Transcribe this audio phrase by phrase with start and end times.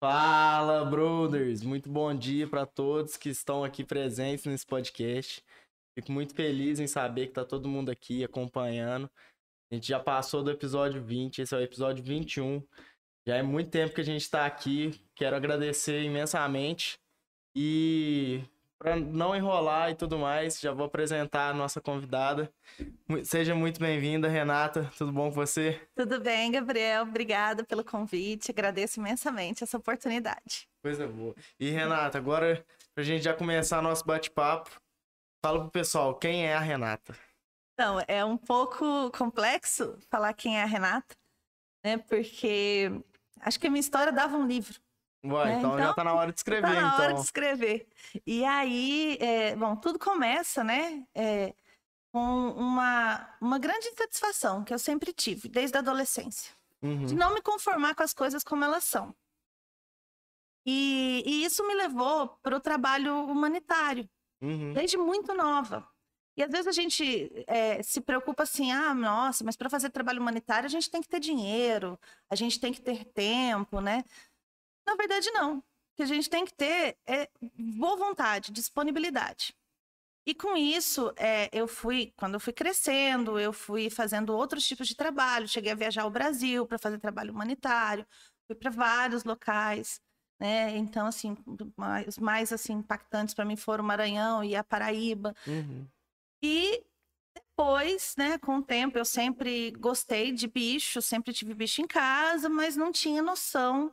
[0.00, 1.64] Fala, brothers!
[1.64, 5.44] Muito bom dia para todos que estão aqui presentes nesse podcast.
[5.92, 9.10] Fico muito feliz em saber que tá todo mundo aqui acompanhando.
[9.68, 12.62] A gente já passou do episódio 20, esse é o episódio 21.
[13.26, 15.04] Já é muito tempo que a gente está aqui.
[15.16, 16.96] Quero agradecer imensamente.
[17.56, 18.44] E
[18.78, 22.52] para não enrolar e tudo mais, já vou apresentar a nossa convidada.
[23.24, 24.90] Seja muito bem-vinda, Renata.
[24.96, 25.80] Tudo bom com você?
[25.96, 27.02] Tudo bem, Gabriel.
[27.02, 28.52] Obrigada pelo convite.
[28.52, 30.68] Agradeço imensamente essa oportunidade.
[30.80, 31.34] Coisa boa.
[31.58, 32.64] E Renata, agora
[32.94, 34.70] para a gente já começar nosso bate-papo,
[35.40, 37.16] fala pro pessoal quem é a Renata.
[37.74, 41.16] Então, é um pouco complexo falar quem é a Renata,
[41.84, 41.96] né?
[41.96, 42.90] Porque
[43.40, 44.80] acho que a minha história dava um livro.
[45.24, 47.04] Ué, então, então, já tá na hora de escrever, tá na então.
[47.04, 47.88] hora de escrever.
[48.24, 51.04] E aí, é, bom, tudo começa, né?
[51.14, 51.54] É,
[52.12, 56.52] com uma, uma grande insatisfação que eu sempre tive, desde a adolescência.
[56.80, 57.04] Uhum.
[57.04, 59.14] De não me conformar com as coisas como elas são.
[60.64, 64.08] E, e isso me levou para o trabalho humanitário,
[64.40, 64.72] uhum.
[64.72, 65.88] desde muito nova.
[66.36, 70.20] E às vezes a gente é, se preocupa assim, ah, nossa, mas para fazer trabalho
[70.20, 71.98] humanitário a gente tem que ter dinheiro,
[72.30, 74.04] a gente tem que ter tempo, né?
[74.88, 75.58] Na verdade, não.
[75.58, 75.62] O
[75.96, 77.28] que a gente tem que ter é
[77.76, 79.54] boa vontade, disponibilidade.
[80.26, 84.88] E com isso, é, eu fui, quando eu fui crescendo, eu fui fazendo outros tipos
[84.88, 85.46] de trabalho.
[85.46, 88.06] Cheguei a viajar ao Brasil para fazer trabalho humanitário,
[88.46, 90.00] fui para vários locais.
[90.40, 90.74] Né?
[90.76, 91.36] Então, assim,
[92.06, 95.34] os mais assim, impactantes para mim foram o Maranhão e a Paraíba.
[95.46, 95.86] Uhum.
[96.42, 96.82] E
[97.34, 102.48] depois, né, com o tempo, eu sempre gostei de bicho, sempre tive bicho em casa,
[102.48, 103.92] mas não tinha noção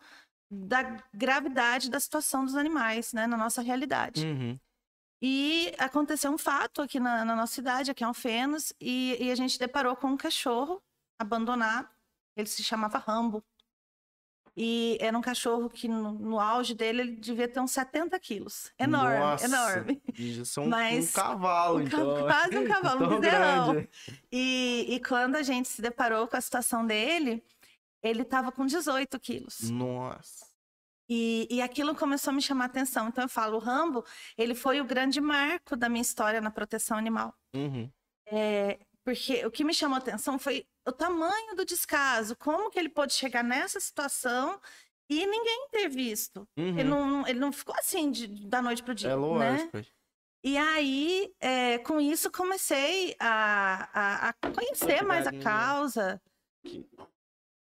[0.50, 4.26] da gravidade da situação dos animais, né, na nossa realidade.
[4.26, 4.60] Uhum.
[5.22, 9.36] E aconteceu um fato aqui na, na, nossa cidade, aqui em Alfenas, e, e, a
[9.36, 10.82] gente deparou com um cachorro
[11.18, 11.90] abandonado.
[12.36, 13.44] Ele se chamava Rambo.
[14.58, 18.72] E era um cachorro que, no, no auge dele, ele devia ter uns 70 quilos.
[18.80, 20.02] Enorme, Nossa, enorme.
[20.58, 22.22] Um, Mas, um cavalo, um então.
[22.22, 23.88] Quase um cavalo, um bezerrão.
[24.31, 27.44] E, e quando a gente se deparou com a situação dele,
[28.10, 29.70] ele estava com 18 quilos.
[29.70, 30.46] Nossa.
[31.10, 33.08] E, e aquilo começou a me chamar a atenção.
[33.08, 34.04] Então eu falo, o Rambo,
[34.38, 37.34] ele foi o grande marco da minha história na proteção animal.
[37.56, 37.90] Uhum.
[38.28, 42.80] É, porque o que me chamou a atenção foi o tamanho do descaso, como que
[42.80, 44.60] ele pôde chegar nessa situação
[45.10, 46.48] e ninguém ter visto.
[46.58, 46.80] Uhum.
[46.80, 49.12] Ele, não, ele não ficou assim de, da noite para o dia.
[49.12, 49.78] É lógico.
[49.78, 49.86] Né?
[50.44, 56.22] E aí, é, com isso, comecei a, a, a conhecer mais a causa.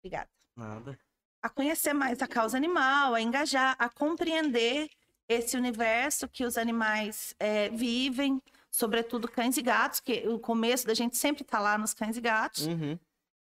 [0.02, 0.30] Obrigada.
[0.56, 1.00] Nada.
[1.42, 4.90] A conhecer mais a causa animal, a engajar, a compreender
[5.28, 10.94] esse universo que os animais é, vivem, sobretudo cães e gatos, que o começo da
[10.94, 12.68] gente sempre tá lá nos cães e gatos.
[12.68, 13.00] Uhum.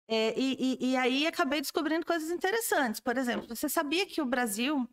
[0.08, 3.00] É, e, e, e, aí acabei descobrindo coisas interessantes.
[3.00, 4.88] Por exemplo, você sabia que o Brasil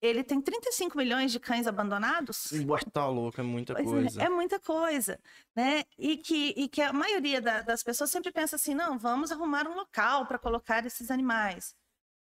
[0.00, 2.52] ele tem 35 milhões de cães abandonados?
[2.52, 4.22] Ué, tá louco, é muita pois é, coisa.
[4.22, 5.18] É, é, muita coisa,
[5.54, 5.84] né?
[5.98, 9.66] E que, e que a maioria da, das pessoas sempre pensa assim, não, vamos arrumar
[9.66, 11.74] um local para colocar esses animais.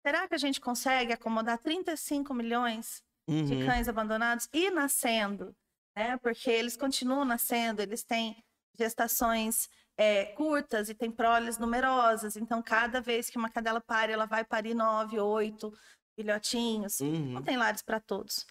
[0.04, 3.44] Será que a gente consegue acomodar 35 milhões uhum.
[3.44, 5.54] de cães abandonados e nascendo?
[5.96, 6.16] Né?
[6.18, 8.42] Porque eles continuam nascendo, eles têm
[8.76, 12.36] gestações é, curtas e têm proles numerosas.
[12.36, 15.72] Então, cada vez que uma cadela pare, ela vai parir nove, oito,
[16.14, 17.32] filhotinhos, uhum.
[17.32, 18.46] não tem lares para todos.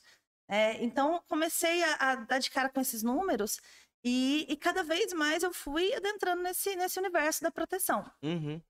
[0.47, 3.59] É, então, comecei a, a, dar de cara com esses números
[4.03, 8.03] e, e, cada vez mais eu fui adentrando nesse, nesse universo da proteção.
[8.21, 8.61] Uhum.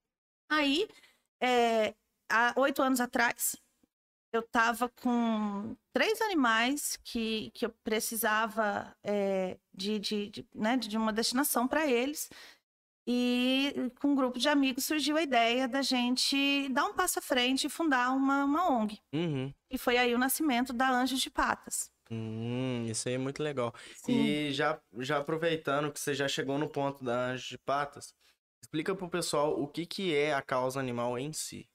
[0.48, 0.88] Aí,
[1.40, 1.94] é,
[2.30, 3.56] há oito anos atrás,
[4.32, 10.96] eu estava com três animais que, que eu precisava é, de, de, de, né, de
[10.96, 12.30] uma destinação para eles.
[13.06, 17.22] E com um grupo de amigos surgiu a ideia da gente dar um passo à
[17.22, 19.00] frente e fundar uma, uma ONG.
[19.12, 19.52] Uhum.
[19.68, 21.90] E foi aí o nascimento da Anjos de Patas.
[22.10, 23.74] Hum, isso aí é muito legal.
[23.96, 24.12] Sim.
[24.12, 28.14] E já, já aproveitando que você já chegou no ponto da Anjos de Patas,
[28.62, 31.68] explica pro pessoal o que, que é a causa animal em si.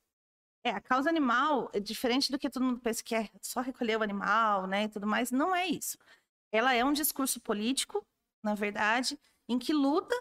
[0.63, 3.97] É, a causa animal, é diferente do que todo mundo pensa que é só recolher
[3.97, 5.97] o animal, né, e tudo mais, não é isso.
[6.51, 8.05] Ela é um discurso político,
[8.43, 9.17] na verdade,
[9.47, 10.15] em que luta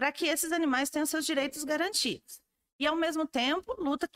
[0.00, 2.40] para que esses animais tenham seus direitos garantidos.
[2.78, 4.08] E, ao mesmo tempo, luta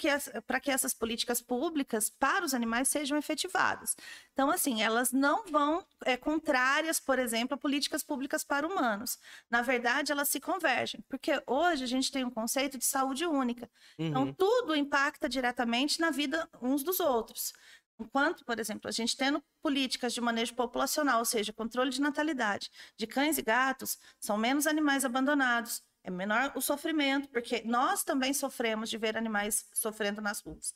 [0.47, 3.95] para que essas políticas públicas para os animais sejam efetivadas.
[4.33, 9.19] Então, assim, elas não vão é, contrárias, por exemplo, a políticas públicas para humanos.
[9.51, 13.71] Na verdade, elas se convergem, porque hoje a gente tem um conceito de saúde única.
[13.99, 14.29] Então, uhum.
[14.29, 17.53] Então, tudo impacta diretamente na vida uns dos outros.
[17.99, 22.71] Enquanto, por exemplo, a gente tendo políticas de manejo populacional, ou seja, controle de natalidade
[22.97, 28.35] de cães e gatos, são menos animais abandonados, é menor o sofrimento, porque nós também
[28.35, 30.75] sofremos de ver animais sofrendo nas ruas.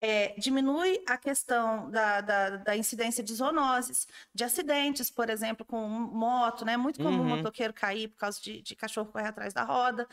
[0.00, 5.88] é, diminui a questão da, da, da, incidência de zoonoses, de acidentes, por exemplo, com
[5.88, 6.76] moto, né?
[6.76, 7.22] Muito comum uhum.
[7.22, 10.06] o motoqueiro cair por causa de, de cachorro correr atrás da roda.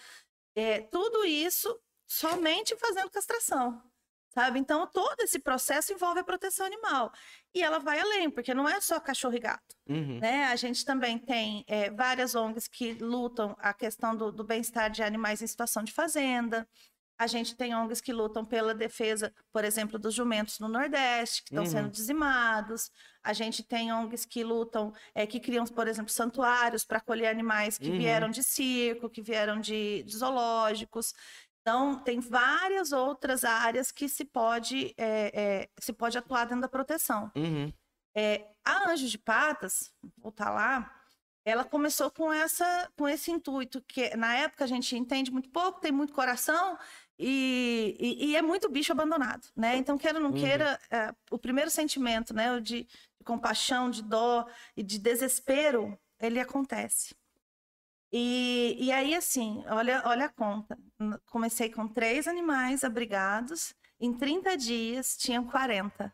[0.55, 1.77] É, tudo isso
[2.07, 3.83] somente fazendo castração
[4.33, 4.59] sabe?
[4.59, 7.11] Então, todo esse processo envolve a proteção animal.
[7.53, 9.75] E ela vai além, porque não é só cachorro e gato.
[9.87, 10.19] Uhum.
[10.19, 10.45] Né?
[10.45, 15.03] A gente também tem é, várias ONGs que lutam a questão do, do bem-estar de
[15.03, 16.67] animais em situação de fazenda.
[17.15, 21.51] A gente tem ONGs que lutam pela defesa, por exemplo, dos jumentos no Nordeste, que
[21.51, 21.69] estão uhum.
[21.69, 22.91] sendo dizimados.
[23.23, 27.77] A gente tem ONGs que lutam, é, que criam, por exemplo, santuários para acolher animais
[27.77, 27.99] que uhum.
[27.99, 31.13] vieram de circo, que vieram de, de zoológicos.
[31.63, 36.67] Então, tem várias outras áreas que se pode, é, é, se pode atuar dentro da
[36.67, 37.31] proteção.
[37.37, 37.71] Uhum.
[38.13, 40.93] É, a Anjos de Patas, voltar lá,
[41.45, 45.79] ela começou com, essa, com esse intuito, que na época a gente entende muito pouco,
[45.79, 46.77] tem muito coração
[47.17, 49.77] e, e, e é muito bicho abandonado, né?
[49.77, 50.37] Então, queira ou não uhum.
[50.37, 54.45] queira, é, o primeiro sentimento, né, de, de compaixão, de dó
[54.75, 57.15] e de desespero, ele acontece.
[58.15, 60.77] E, e aí, assim, olha, olha a conta.
[61.25, 63.73] Comecei com três animais abrigados.
[63.99, 66.13] Em 30 dias, tinham 40.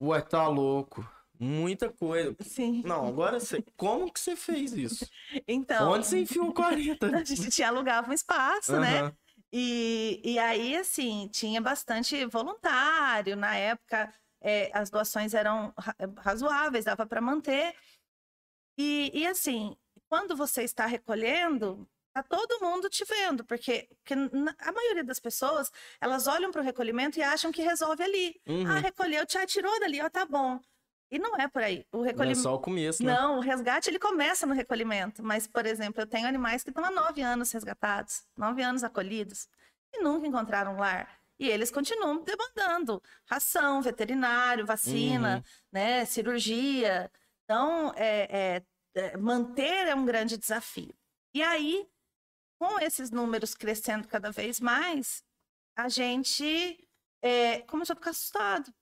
[0.00, 1.06] Ué, tá louco.
[1.38, 2.34] Muita coisa.
[2.40, 2.82] Sim.
[2.82, 3.62] Não, agora você.
[3.76, 5.06] Como que você fez isso?
[5.46, 5.90] Então.
[5.92, 7.14] Onde você enfiou 40?
[7.14, 8.80] A gente tinha alugava um espaço, uhum.
[8.80, 9.12] né?
[9.52, 13.36] E, e aí, assim, tinha bastante voluntário.
[13.36, 15.74] Na época, é, as doações eram
[16.16, 17.74] razoáveis, dava para manter.
[18.78, 19.76] E, e assim,
[20.10, 24.14] quando você está recolhendo, tá todo mundo te vendo, porque, porque
[24.58, 25.70] a maioria das pessoas,
[26.00, 28.40] elas olham para o recolhimento e acham que resolve ali.
[28.44, 28.66] Ah, uhum.
[28.66, 30.60] Ah, recolheu, te atirou dali, ó, tá bom.
[31.12, 31.86] E não é por aí.
[31.92, 32.38] O recolhimento...
[32.38, 33.12] Não é só o começo, né?
[33.12, 35.24] Não, o resgate ele começa no recolhimento.
[35.24, 39.48] Mas, por exemplo, eu tenho animais que estão há nove anos resgatados, nove anos acolhidos,
[39.92, 41.08] e nunca encontraram lar.
[41.38, 45.42] E eles continuam demandando ração, veterinário, vacina, uhum.
[45.72, 47.10] né, cirurgia.
[47.44, 48.62] Então, é, é,
[49.18, 50.94] manter é um grande desafio.
[51.34, 51.88] E aí,
[52.58, 55.24] com esses números crescendo cada vez mais,
[55.76, 56.86] a gente
[57.22, 58.72] é, começou a ficar assustado,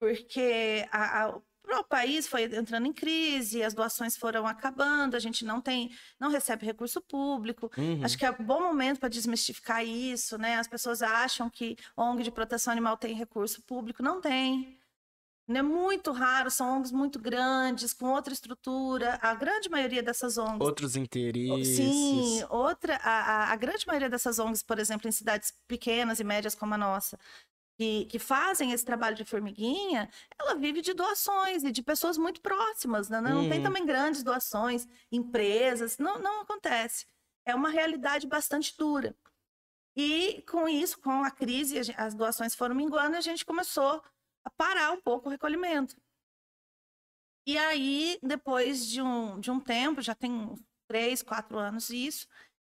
[0.00, 1.40] porque a, a,
[1.78, 6.30] o país foi entrando em crise, as doações foram acabando, a gente não tem, não
[6.30, 7.70] recebe recurso público.
[7.78, 8.04] Uhum.
[8.04, 10.56] Acho que é um bom momento para desmistificar isso, né?
[10.56, 14.81] As pessoas acham que ONG de proteção animal tem recurso público, não tem.
[15.48, 19.18] É muito raro, são ONGs muito grandes, com outra estrutura.
[19.20, 20.60] A grande maioria dessas ONGs.
[20.60, 21.76] Outros interesses.
[21.76, 22.96] Sim, outra.
[22.96, 26.74] A, a, a grande maioria dessas ONGs, por exemplo, em cidades pequenas e médias como
[26.74, 27.18] a nossa,
[27.76, 30.08] que, que, fazem esse trabalho de formiguinha,
[30.38, 33.20] ela vive de doações e de pessoas muito próximas, né?
[33.20, 33.48] Não, hum.
[33.48, 37.06] tem também grandes doações, empresas, não, não acontece.
[37.44, 39.16] É uma realidade bastante dura.
[39.96, 44.02] E com isso, com a crise, as doações foram minguando e a gente começou
[44.50, 45.96] parar um pouco o recolhimento.
[47.46, 50.54] E aí, depois de um, de um tempo, já tem
[50.88, 52.28] três, quatro anos isso,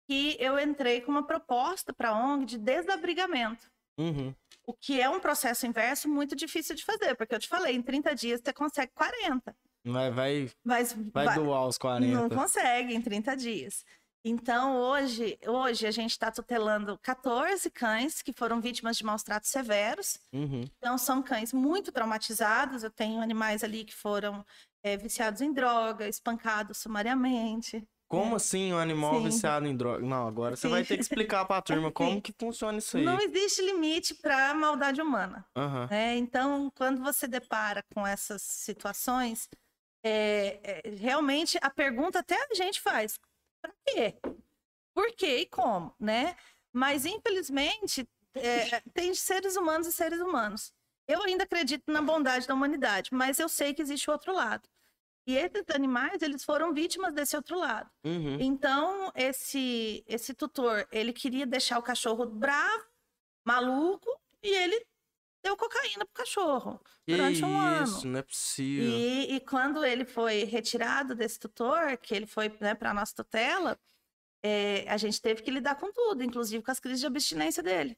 [0.06, 3.70] que eu entrei com uma proposta para a ONG de desabrigamento.
[3.99, 4.35] Uhum.
[4.67, 7.82] O que é um processo inverso muito difícil de fazer, porque eu te falei, em
[7.82, 9.56] 30 dias você consegue 40.
[9.85, 12.12] Vai, vai, Mas vai, vai doar os 40.
[12.15, 13.85] Não consegue em 30 dias.
[14.25, 19.50] Então, hoje, hoje a gente está tutelando 14 cães que foram vítimas de maus tratos
[19.50, 20.19] severos.
[20.32, 20.65] Uhum.
[20.79, 22.82] Então, são cães muito traumatizados.
[22.82, 24.44] Eu tenho animais ali que foram
[24.82, 27.87] é, viciados em droga, espancados sumariamente.
[28.08, 28.37] Como é.
[28.37, 29.25] assim um animal Sim.
[29.25, 30.05] viciado em droga?
[30.05, 30.63] Não, agora Sim.
[30.63, 33.05] você vai ter que explicar para a turma como que funciona isso aí.
[33.05, 35.46] Não existe limite para a maldade humana.
[35.56, 35.87] Uhum.
[35.91, 36.17] Né?
[36.17, 39.48] Então, quando você depara com essas situações,
[40.03, 43.19] é, é, realmente a pergunta até a gente faz:
[43.60, 44.19] para quê?
[44.94, 46.36] Por quê e como, né?
[46.72, 50.72] Mas, infelizmente, é, tem seres humanos e seres humanos.
[51.06, 54.69] Eu ainda acredito na bondade da humanidade, mas eu sei que existe o outro lado.
[55.27, 57.91] E esses animais, eles foram vítimas desse outro lado.
[58.05, 58.38] Uhum.
[58.41, 62.86] Então, esse, esse tutor, ele queria deixar o cachorro bravo,
[63.44, 64.08] maluco,
[64.43, 64.86] e ele
[65.48, 67.84] deu cocaína pro cachorro que durante um ano.
[67.84, 68.90] Isso, não é possível.
[68.90, 73.78] E, e, quando ele foi retirado desse tutor, que ele foi né, para nossa tutela,
[74.43, 77.96] é, a gente teve que lidar com tudo, inclusive com as crises de abstinência dele.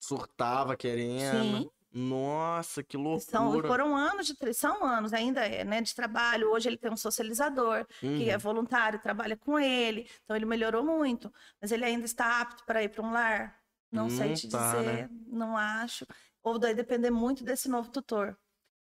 [0.00, 1.58] Surtava querendo.
[1.58, 1.70] Sim.
[1.90, 3.20] Nossa, que loucura.
[3.20, 6.50] São, foram anos de são anos ainda é, né, de trabalho.
[6.50, 8.18] Hoje ele tem um socializador uhum.
[8.18, 8.38] que é uhum.
[8.38, 12.90] voluntário, trabalha com ele, então ele melhorou muito, mas ele ainda está apto para ir
[12.90, 13.58] para um lar.
[13.90, 15.10] Não sei te tá, dizer, né?
[15.26, 16.06] não acho
[16.48, 18.36] ou vai depender muito desse novo tutor.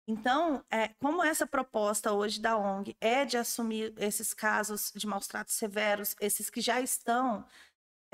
[0.07, 5.27] Então, é, como essa proposta hoje da ONG é de assumir esses casos de maus
[5.27, 7.45] tratos severos, esses que já estão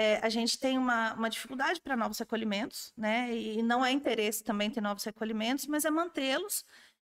[0.00, 3.36] é, a gente tem uma, uma dificuldade para novos recolhimentos, né?
[3.36, 6.64] E não é interesse também ter novos recolhimentos, mas é mantê-los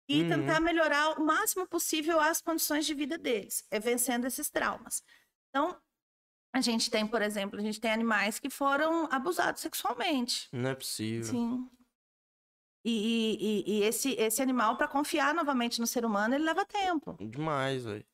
[0.09, 0.29] e uhum.
[0.29, 5.05] tentar melhorar o máximo possível as condições de vida deles, é vencendo esses traumas.
[5.49, 5.81] Então,
[6.53, 10.49] a gente tem, por exemplo, a gente tem animais que foram abusados sexualmente.
[10.51, 11.31] Não é possível.
[11.31, 11.71] Sim.
[12.85, 17.17] E, e, e esse, esse animal, para confiar novamente no ser humano, ele leva tempo.
[17.21, 18.05] Demais, velho.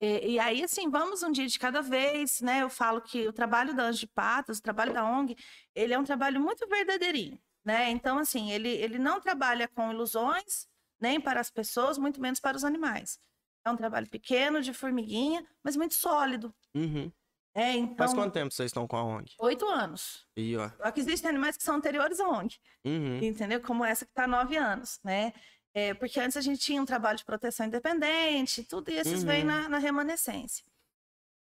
[0.00, 2.62] E, e, aí, assim, vamos um dia de cada vez, né?
[2.62, 5.36] Eu falo que o trabalho da Anjo de Patas, o trabalho da ONG,
[5.74, 7.90] ele é um trabalho muito verdadeirinho, né?
[7.90, 10.68] Então, assim, ele, ele não trabalha com ilusões,
[11.00, 13.18] nem para as pessoas, muito menos para os animais.
[13.64, 16.54] É um trabalho pequeno, de formiguinha, mas muito sólido.
[16.74, 17.10] Uhum.
[17.54, 17.96] É, então...
[17.96, 19.34] Faz quanto tempo vocês estão com a ONG?
[19.38, 20.26] Oito anos.
[20.36, 20.68] E, ó.
[20.70, 22.58] Só que existem animais que são anteriores à ONG.
[22.84, 23.18] Uhum.
[23.22, 23.60] Entendeu?
[23.60, 25.32] Como essa que está há nove anos, né?
[25.72, 29.24] É, porque antes a gente tinha um trabalho de proteção independente, tudo isso uhum.
[29.24, 30.64] vem na, na remanescência.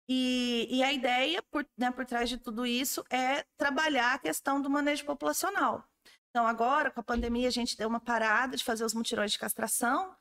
[0.08, 4.60] E, e, a ideia por, né, por trás de tudo isso é trabalhar a questão
[4.60, 5.84] do manejo populacional.
[6.30, 9.38] Então, agora, com a pandemia, a gente deu uma parada de fazer os mutirões de
[9.38, 10.14] castração,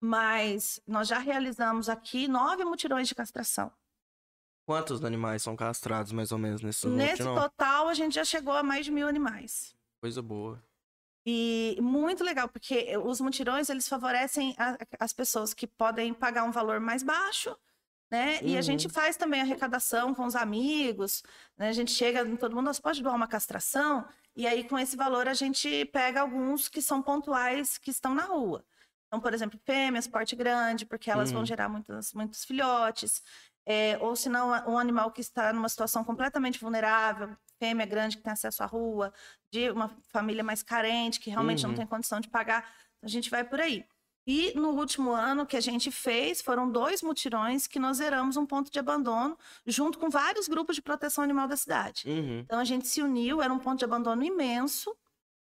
[0.00, 3.72] mas nós já realizamos aqui nove mutirões de castração.
[4.66, 8.62] Quantos animais são castrados, mais ou menos, nesse Nesse total, a gente já chegou a
[8.62, 9.76] mais de mil animais.
[10.00, 10.62] Coisa boa.
[11.26, 16.50] E muito legal, porque os mutirões, eles favorecem a, as pessoas que podem pagar um
[16.50, 17.56] valor mais baixo,
[18.10, 18.38] né?
[18.40, 18.48] Uhum.
[18.48, 18.92] E a gente uhum.
[18.92, 21.22] faz também arrecadação com os amigos,
[21.56, 21.68] né?
[21.68, 24.06] A gente chega, todo mundo, nós pode doar uma castração,
[24.36, 28.24] e aí com esse valor a gente pega alguns que são pontuais, que estão na
[28.24, 28.64] rua.
[29.06, 31.36] Então, por exemplo, fêmeas, porte grande, porque elas uhum.
[31.36, 33.22] vão gerar muitos, muitos filhotes.
[33.66, 38.22] É, ou se não, um animal que está numa situação completamente vulnerável, fêmea grande que
[38.22, 39.12] tem acesso à rua,
[39.50, 41.70] de uma família mais carente, que realmente uhum.
[41.70, 42.70] não tem condição de pagar.
[43.02, 43.84] A gente vai por aí.
[44.26, 48.46] E no último ano que a gente fez, foram dois mutirões que nós zeramos um
[48.46, 52.04] ponto de abandono, junto com vários grupos de proteção animal da cidade.
[52.06, 52.40] Uhum.
[52.40, 54.94] Então a gente se uniu, era um ponto de abandono imenso.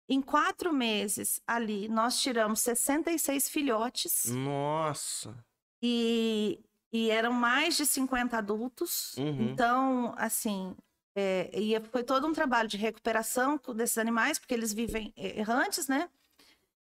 [0.07, 4.25] Em quatro meses ali, nós tiramos 66 filhotes.
[4.25, 5.35] Nossa!
[5.81, 6.59] E,
[6.91, 9.15] e eram mais de 50 adultos.
[9.17, 9.49] Uhum.
[9.51, 10.75] Então, assim,
[11.15, 16.09] é, e foi todo um trabalho de recuperação desses animais, porque eles vivem errantes, né?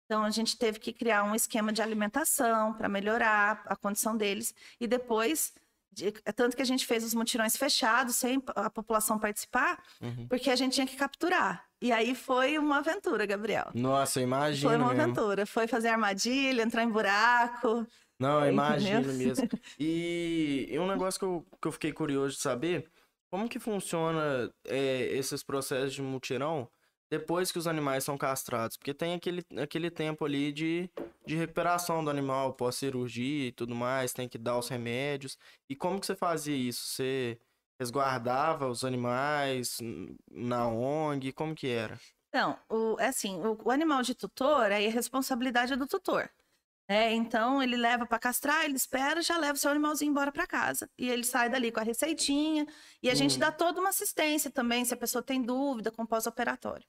[0.05, 4.55] Então a gente teve que criar um esquema de alimentação para melhorar a condição deles.
[4.79, 5.53] E depois,
[5.91, 10.27] de, tanto que a gente fez os mutirões fechados, sem a população participar, uhum.
[10.29, 11.65] porque a gente tinha que capturar.
[11.81, 13.69] E aí foi uma aventura, Gabriel.
[13.73, 14.69] Nossa, imagina.
[14.69, 15.01] Foi uma mesmo.
[15.01, 15.45] aventura.
[15.45, 17.85] Foi fazer armadilha, entrar em buraco.
[18.19, 19.47] Não, imagino mesmo.
[19.79, 22.89] E, e um negócio que eu, que eu fiquei curioso de saber
[23.29, 26.69] como que funciona é, esses processos de mutirão
[27.09, 28.77] depois que os animais são castrados?
[28.77, 30.89] Porque tem aquele, aquele tempo ali de,
[31.25, 35.37] de recuperação do animal pós-cirurgia e tudo mais, tem que dar os remédios.
[35.69, 36.85] E como que você fazia isso?
[36.85, 37.37] Você
[37.79, 39.77] resguardava os animais
[40.31, 41.31] na ONG?
[41.33, 41.99] Como que era?
[42.33, 46.29] Não, o, é assim, o, o animal de tutor, aí a responsabilidade é do tutor.
[46.89, 50.47] É, então ele leva para castrar, ele espera, já leva o seu animalzinho embora para
[50.47, 50.89] casa.
[50.97, 52.65] E ele sai dali com a receitinha.
[53.03, 53.15] E a hum.
[53.15, 56.87] gente dá toda uma assistência também, se a pessoa tem dúvida com pós-operatório.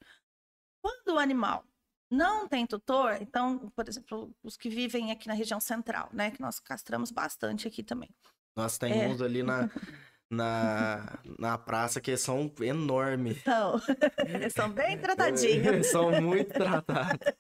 [0.80, 1.64] Quando o animal
[2.10, 6.30] não tem tutor, então, por exemplo, os que vivem aqui na região central, né?
[6.30, 8.08] Que nós castramos bastante aqui também.
[8.56, 9.24] Nós temos é.
[9.24, 9.68] ali na,
[10.30, 13.42] na, na praça que são enormes.
[13.42, 13.80] São.
[14.26, 15.86] Eles são bem tratadinhos.
[15.88, 17.34] são muito tratados.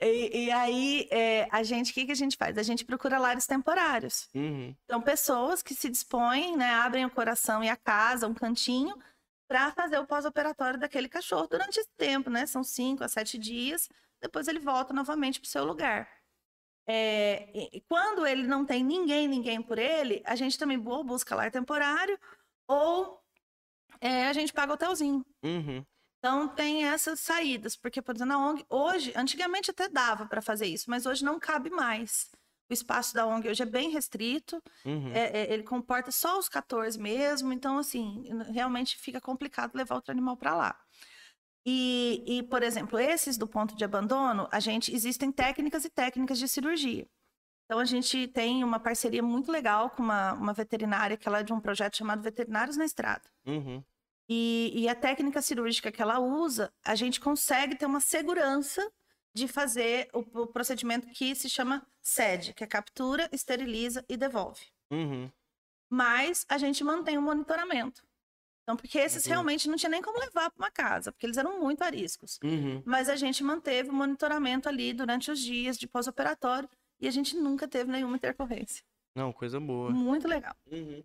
[0.00, 2.58] E, e aí, é, a gente, o que, que a gente faz?
[2.58, 4.28] A gente procura lares temporários.
[4.34, 4.74] Uhum.
[4.84, 8.96] Então, pessoas que se dispõem, né, abrem o coração e a casa, um cantinho,
[9.48, 12.44] para fazer o pós-operatório daquele cachorro durante esse tempo, né?
[12.46, 13.88] São cinco a sete dias.
[14.20, 16.08] Depois ele volta novamente para o seu lugar.
[16.90, 17.50] É,
[17.86, 22.18] quando ele não tem ninguém, ninguém por ele, a gente também busca lar temporário
[22.66, 23.20] ou
[24.00, 25.22] é, a gente paga hotelzinho.
[25.42, 25.84] Uhum.
[26.18, 30.66] Então tem essas saídas, porque, por exemplo, na ONG, hoje, antigamente até dava para fazer
[30.66, 32.30] isso, mas hoje não cabe mais.
[32.70, 35.12] O espaço da ONG hoje é bem restrito, uhum.
[35.12, 40.10] é, é, ele comporta só os 14 mesmo, então, assim, realmente fica complicado levar outro
[40.10, 40.80] animal para lá.
[41.66, 46.38] E, e, por exemplo, esses do ponto de abandono, a gente existem técnicas e técnicas
[46.38, 47.06] de cirurgia.
[47.68, 51.42] Então a gente tem uma parceria muito legal com uma, uma veterinária que ela é
[51.42, 53.30] de um projeto chamado Veterinários na Estrada.
[53.46, 53.84] Uhum.
[54.26, 58.90] E, e, a técnica cirúrgica que ela usa, a gente consegue ter uma segurança
[59.34, 64.66] de fazer o, o procedimento que se chama SED, que é captura, esteriliza e devolve.
[64.90, 65.30] Uhum.
[65.90, 68.02] Mas a gente mantém o monitoramento.
[68.68, 69.30] Então, porque esses uhum.
[69.30, 72.38] realmente não tinha nem como levar para uma casa, porque eles eram muito ariscos.
[72.44, 72.82] Uhum.
[72.84, 76.68] Mas a gente manteve o monitoramento ali durante os dias de pós-operatório
[77.00, 78.84] e a gente nunca teve nenhuma intercorrência.
[79.16, 79.88] Não, coisa boa.
[79.88, 80.54] Muito legal.
[80.70, 81.02] Uhum.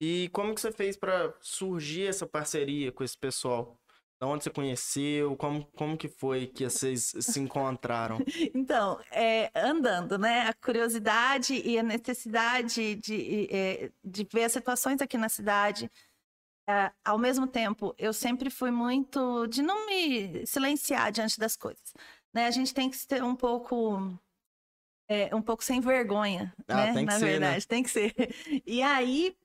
[0.00, 3.76] E como que você fez para surgir essa parceria com esse pessoal?
[4.20, 5.34] Da onde você conheceu?
[5.34, 8.18] Como, como que foi que vocês se encontraram?
[8.54, 10.42] Então, é, andando, né?
[10.42, 15.90] A curiosidade e a necessidade de, é, de ver as situações aqui na cidade.
[16.68, 21.92] É, ao mesmo tempo, eu sempre fui muito de não me silenciar diante das coisas.
[22.32, 22.46] Né?
[22.46, 24.18] A gente tem que ser um pouco
[25.10, 27.02] é, um pouco sem vergonha, ah, né?
[27.02, 27.30] Na ser, né?
[27.30, 27.64] verdade, né?
[27.68, 28.14] tem que ser.
[28.64, 29.36] E aí,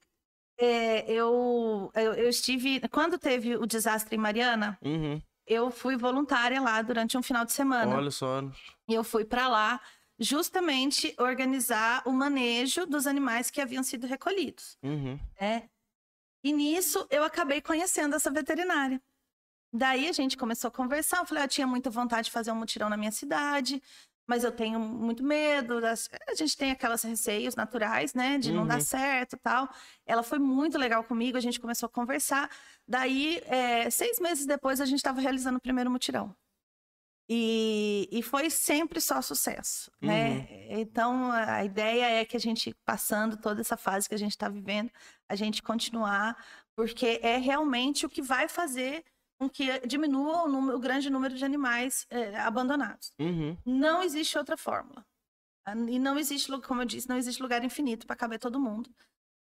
[0.59, 2.79] é, eu, eu, eu, estive.
[2.89, 5.19] Quando teve o desastre em Mariana, uhum.
[5.47, 7.95] eu fui voluntária lá durante um final de semana.
[7.95, 8.43] Olha só.
[8.87, 9.81] E eu fui para lá
[10.19, 14.77] justamente organizar o manejo dos animais que haviam sido recolhidos.
[14.83, 15.19] Uhum.
[15.41, 15.67] Né?
[16.45, 19.01] E nisso eu acabei conhecendo essa veterinária.
[19.73, 21.17] Daí a gente começou a conversar.
[21.17, 23.81] Eu falei, ah, eu tinha muita vontade de fazer um mutirão na minha cidade
[24.27, 25.79] mas eu tenho muito medo.
[25.79, 26.09] Das...
[26.27, 28.57] A gente tem aquelas receios naturais, né, de uhum.
[28.57, 28.81] não dar uhum.
[28.81, 29.69] certo tal.
[30.05, 32.49] Ela foi muito legal comigo, a gente começou a conversar.
[32.87, 36.35] Daí, é, seis meses depois, a gente estava realizando o primeiro mutirão.
[37.27, 40.29] E, e foi sempre só sucesso, né?
[40.29, 40.35] uhum.
[40.35, 40.67] né?
[40.79, 44.47] Então, a ideia é que a gente, passando toda essa fase que a gente está
[44.47, 44.91] vivendo,
[45.27, 46.37] a gente continuar,
[46.75, 49.03] porque é realmente o que vai fazer
[49.39, 53.11] com que diminua o, número, o grande número de animais é, abandonados.
[53.19, 53.57] Uhum.
[53.65, 55.05] Não existe outra fórmula.
[55.89, 58.89] E não existe, como eu disse, não existe lugar infinito para caber todo mundo.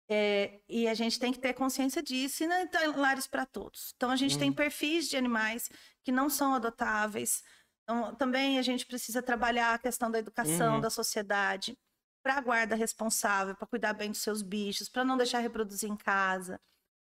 [0.10, 3.94] É, e a gente tem que ter consciência disso e não tem lares para todos.
[3.96, 4.40] Então, a gente uhum.
[4.40, 5.70] tem perfis de animais
[6.04, 7.44] que não são adotáveis.
[7.88, 10.82] Então, também a gente precisa trabalhar a questão da educação uhum.
[10.82, 11.78] da sociedade
[12.22, 15.96] para a guarda responsável, para cuidar bem dos seus bichos, para não deixar reproduzir em
[15.96, 16.60] casa.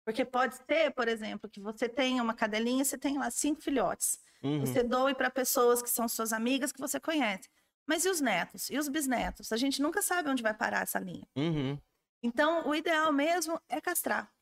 [0.06, 4.18] Porque pode ser, por exemplo, que você tenha uma cadelinha, você tem lá cinco filhotes.
[4.42, 4.60] Uhum.
[4.60, 7.50] Você doe para pessoas que são suas amigas, que você conhece.
[7.86, 8.70] Mas e os netos?
[8.70, 9.52] E os bisnetos?
[9.52, 11.26] A gente nunca sabe onde vai parar essa linha.
[11.36, 11.78] Uhum.
[12.22, 14.32] Então, o ideal mesmo é castrar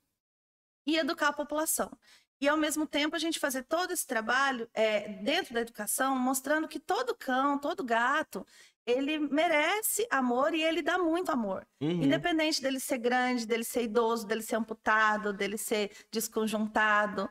[0.87, 1.91] e educar a população.
[2.41, 6.69] E, ao mesmo tempo, a gente fazer todo esse trabalho é, dentro da educação, mostrando
[6.69, 8.47] que todo cão, todo gato,
[8.87, 11.67] ele merece amor e ele dá muito amor.
[11.81, 12.03] Uhum.
[12.03, 17.29] Independente dele ser grande, dele ser idoso, dele ser amputado, dele ser desconjuntado,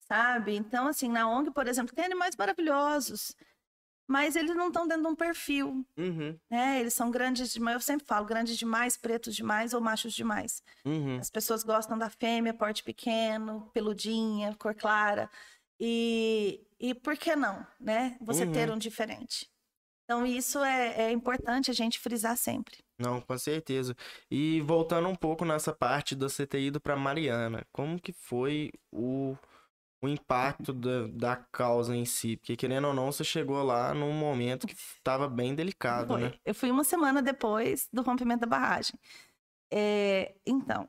[0.00, 0.54] sabe?
[0.54, 3.34] Então, assim, na ONG, por exemplo, tem animais maravilhosos,
[4.08, 6.34] mas eles não estão dentro de um perfil, uhum.
[6.50, 6.80] né?
[6.80, 10.62] Eles são grandes demais, eu sempre falo, grandes demais, pretos demais ou machos demais.
[10.82, 11.18] Uhum.
[11.18, 15.30] As pessoas gostam da fêmea, porte pequeno, peludinha, cor clara.
[15.78, 18.16] E, e por que não, né?
[18.22, 18.76] Você ter uhum.
[18.76, 19.46] um diferente.
[20.04, 22.78] Então, isso é, é importante a gente frisar sempre.
[22.98, 23.94] Não, com certeza.
[24.30, 28.72] E voltando um pouco nessa parte da você ter ido para Mariana, como que foi
[28.90, 29.36] o,
[30.00, 32.36] o impacto da, da causa em si?
[32.36, 36.20] Porque, querendo ou não, você chegou lá num momento que estava bem delicado, foi.
[36.22, 36.34] né?
[36.44, 38.98] Eu fui uma semana depois do rompimento da barragem.
[39.70, 40.88] É, então,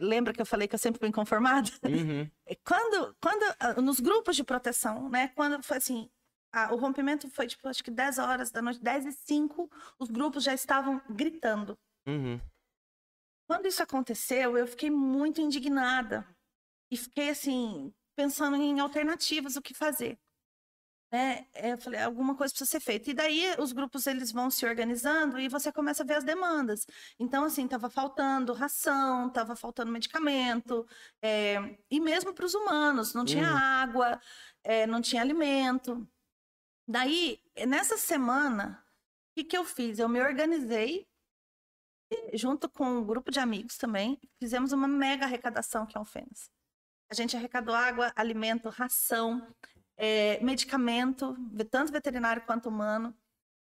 [0.00, 1.70] lembra que eu falei que eu sempre fui inconformada?
[1.84, 2.28] Uhum.
[2.64, 5.28] Quando, quando, ah, nos grupos de proteção, né?
[5.28, 6.08] Quando foi assim,
[6.52, 10.10] a, o rompimento foi, tipo, acho que 10 horas da noite, 10 e 5, os
[10.10, 11.76] grupos já estavam gritando.
[12.06, 12.40] Uhum.
[13.48, 16.26] Quando isso aconteceu, eu fiquei muito indignada.
[16.90, 20.18] E fiquei, assim, pensando em alternativas, o que fazer.
[21.12, 21.46] Né?
[21.54, 23.10] É, eu falei, alguma coisa precisa ser feita.
[23.10, 26.86] E daí os grupos eles vão se organizando e você começa a ver as demandas.
[27.18, 30.86] Então, assim, estava faltando ração, estava faltando medicamento,
[31.22, 33.56] é, e mesmo para os humanos, não tinha uhum.
[33.56, 34.20] água,
[34.64, 36.06] é, não tinha alimento.
[36.88, 38.84] Daí, nessa semana,
[39.32, 39.98] o que, que eu fiz?
[39.98, 41.06] Eu me organizei,
[42.34, 46.50] junto com um grupo de amigos também, fizemos uma mega arrecadação aqui em Alfenas.
[47.10, 49.46] A gente arrecadou água, alimento, ração,
[49.96, 51.36] é, medicamento,
[51.70, 53.14] tanto veterinário quanto humano.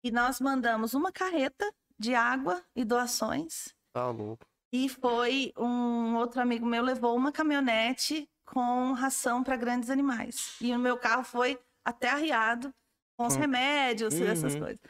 [0.04, 3.74] E nós mandamos uma carreta de água e doações.
[3.92, 4.46] Tá louco.
[4.72, 10.56] E foi um outro amigo meu levou uma caminhonete com ração para grandes animais.
[10.60, 12.72] E o meu carro foi até arriado
[13.16, 13.40] com os hum.
[13.40, 14.26] remédios, uhum.
[14.26, 14.80] essas coisas.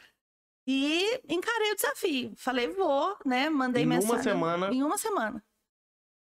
[0.66, 2.32] E encarei o desafio.
[2.36, 3.50] Falei, vou, né?
[3.50, 4.14] Mandei em mensagem.
[4.14, 4.74] Em uma semana.
[4.74, 5.44] Em uma semana.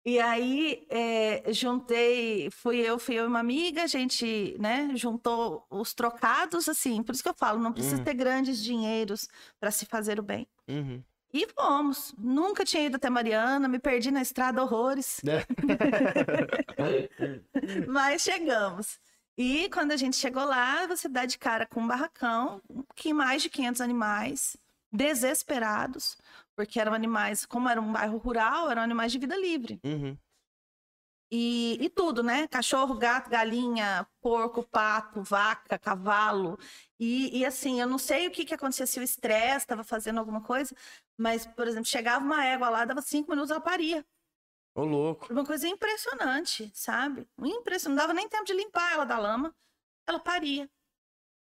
[0.05, 5.65] E aí, é, juntei, fui eu, fui eu e uma amiga, a gente, né, juntou
[5.69, 8.03] os trocados, assim, por isso que eu falo, não precisa uhum.
[8.03, 9.27] ter grandes dinheiros
[9.59, 10.47] para se fazer o bem.
[10.67, 11.03] Uhum.
[11.31, 12.13] E fomos.
[12.17, 15.21] Nunca tinha ido até Mariana, me perdi na estrada horrores.
[15.25, 15.45] É.
[17.87, 18.99] Mas chegamos.
[19.37, 22.61] E quando a gente chegou lá, você dá de cara com um barracão,
[22.95, 24.57] que mais de 500 animais,
[24.91, 26.17] desesperados,
[26.59, 29.79] porque eram animais, como era um bairro rural, eram animais de vida livre.
[29.81, 30.17] Uhum.
[31.31, 32.49] E, e, tudo, né?
[32.49, 36.59] Cachorro, gato, galinha, porco, pato, vaca, cavalo.
[36.99, 40.19] E, e assim, eu não sei o que, que acontecia, se o estresse estava fazendo
[40.19, 40.75] alguma coisa,
[41.17, 44.05] mas, por exemplo, chegava uma égua lá, dava cinco minutos, ela paria.
[44.75, 45.31] Ô, louco.
[45.31, 47.25] Uma coisa impressionante, sabe?
[47.41, 47.97] Impressionante.
[47.97, 49.55] Não dava nem tempo de limpar ela da lama.
[50.05, 50.69] Ela paria.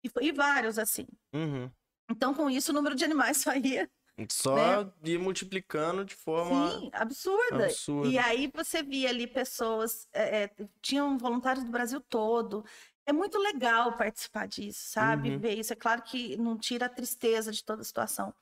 [0.02, 1.06] E, e vários, assim.
[1.34, 1.70] Uhum.
[2.10, 3.90] Então, com isso, o número de animais só ia.
[4.30, 4.92] Só né?
[5.04, 6.70] ir multiplicando de forma.
[6.70, 7.64] Sim, absurda.
[7.66, 8.08] absurda.
[8.08, 10.06] E aí você via ali pessoas.
[10.12, 12.64] É, tinham voluntários do Brasil todo.
[13.06, 15.30] É muito legal participar disso, sabe?
[15.30, 15.38] Uhum.
[15.38, 15.72] Ver isso.
[15.72, 18.34] É claro que não tira a tristeza de toda a situação.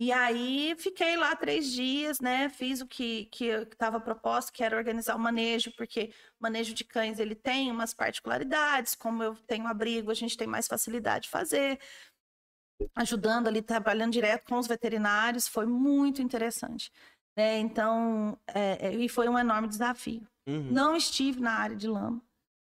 [0.00, 2.48] E aí fiquei lá três dias, né?
[2.48, 6.84] Fiz o que que estava proposto, que era organizar o manejo, porque o manejo de
[6.84, 11.30] cães ele tem umas particularidades, como eu tenho abrigo, a gente tem mais facilidade de
[11.30, 11.80] fazer.
[12.94, 16.90] Ajudando ali, trabalhando direto com os veterinários, foi muito interessante.
[17.36, 17.58] Né?
[17.58, 20.26] Então, é, é, e foi um enorme desafio.
[20.46, 20.72] Uhum.
[20.72, 22.20] Não estive na área de lama.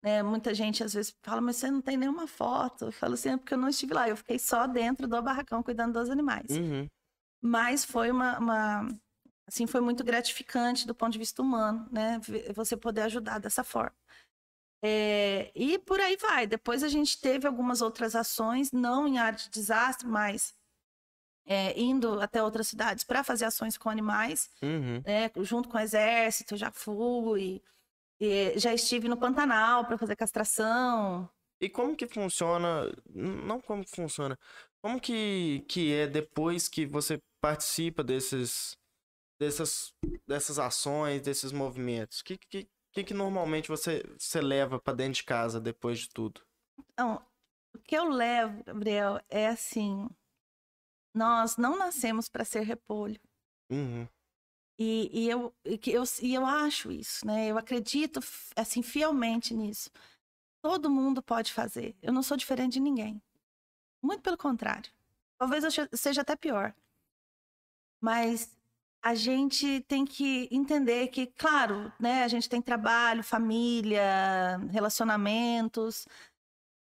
[0.03, 0.21] Né?
[0.23, 2.85] Muita gente às vezes fala, mas você não tem nenhuma foto.
[2.85, 4.07] Eu falo assim, é porque eu não estive lá.
[4.07, 6.49] Eu fiquei só dentro do barracão cuidando dos animais.
[6.51, 6.87] Uhum.
[7.41, 8.87] Mas foi uma, uma,
[9.47, 12.19] assim, foi muito gratificante do ponto de vista humano, né?
[12.55, 13.95] Você poder ajudar dessa forma.
[14.83, 16.45] É, e por aí vai.
[16.45, 20.53] Depois a gente teve algumas outras ações, não em área de desastre, mas
[21.45, 25.01] é, indo até outras cidades para fazer ações com animais, uhum.
[25.05, 27.61] né, junto com o exército, já fui.
[28.57, 31.29] já estive no Pantanal para fazer castração.
[31.61, 32.91] E como que funciona?
[33.13, 34.37] Não como que funciona.
[34.81, 38.77] Como que, que é depois que você participa desses,
[39.39, 39.93] dessas,
[40.27, 42.21] dessas ações, desses movimentos?
[42.21, 46.41] Que, que, que, que normalmente você, você leva para dentro de casa depois de tudo?
[46.79, 47.21] Então,
[47.75, 50.07] o que eu levo, Gabriel, é assim:
[51.13, 53.19] nós não nascemos para ser repolho.
[53.69, 54.07] Uhum.
[54.79, 57.47] E, e, eu, e, eu, e eu acho isso, né?
[57.47, 58.21] Eu acredito
[58.55, 59.89] assim fielmente nisso.
[60.61, 61.97] Todo mundo pode fazer.
[62.01, 63.21] Eu não sou diferente de ninguém.
[64.01, 64.91] Muito pelo contrário.
[65.37, 66.73] Talvez eu seja até pior.
[68.01, 68.55] Mas
[69.05, 76.07] a gente tem que entender que, claro, né, a gente tem trabalho, família, relacionamentos,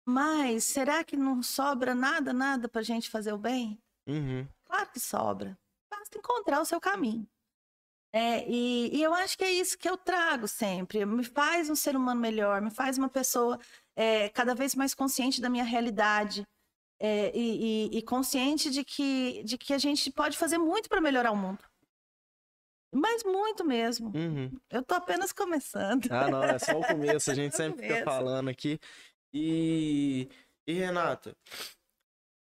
[0.07, 3.77] mas será que não sobra nada, nada para a gente fazer o bem?
[4.07, 4.47] Uhum.
[4.63, 5.59] Claro que sobra.
[5.91, 7.27] Basta encontrar o seu caminho.
[8.13, 11.05] É, e, e, eu acho que é isso que eu trago sempre.
[11.05, 13.59] Me faz um ser humano melhor, me faz uma pessoa
[13.97, 16.47] é, cada vez mais consciente da minha realidade,
[17.01, 21.01] é, e, e, e, consciente de que, de que a gente pode fazer muito para
[21.01, 21.59] melhorar o mundo.
[22.93, 24.11] Mas muito mesmo.
[24.15, 24.51] Uhum.
[24.69, 26.07] Eu tô apenas começando.
[26.11, 28.79] Ah, não, é só o começo, a gente sempre fica falando aqui.
[29.33, 30.29] E,
[30.67, 31.35] e Renata,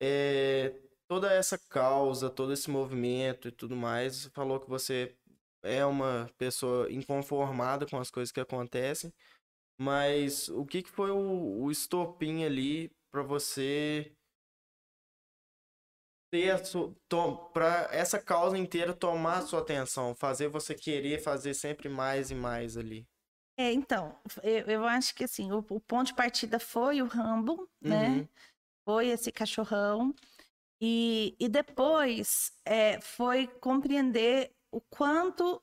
[0.00, 0.74] é,
[1.08, 5.16] toda essa causa, todo esse movimento e tudo mais, você falou que você
[5.62, 9.12] é uma pessoa inconformada com as coisas que acontecem,
[9.80, 14.12] mas o que, que foi o, o estopim ali para você
[16.32, 16.62] ter
[17.52, 22.78] para essa causa inteira tomar sua atenção, fazer você querer fazer sempre mais e mais
[22.78, 23.06] ali.
[23.58, 27.68] É, então, eu, eu acho que assim, o, o, ponto de partida foi o Rambo,
[27.78, 28.08] né?
[28.08, 28.16] uhum.
[28.16, 28.28] né?
[28.82, 30.14] Foi esse cachorrão.
[30.80, 35.62] E, e depois é, foi compreender o quanto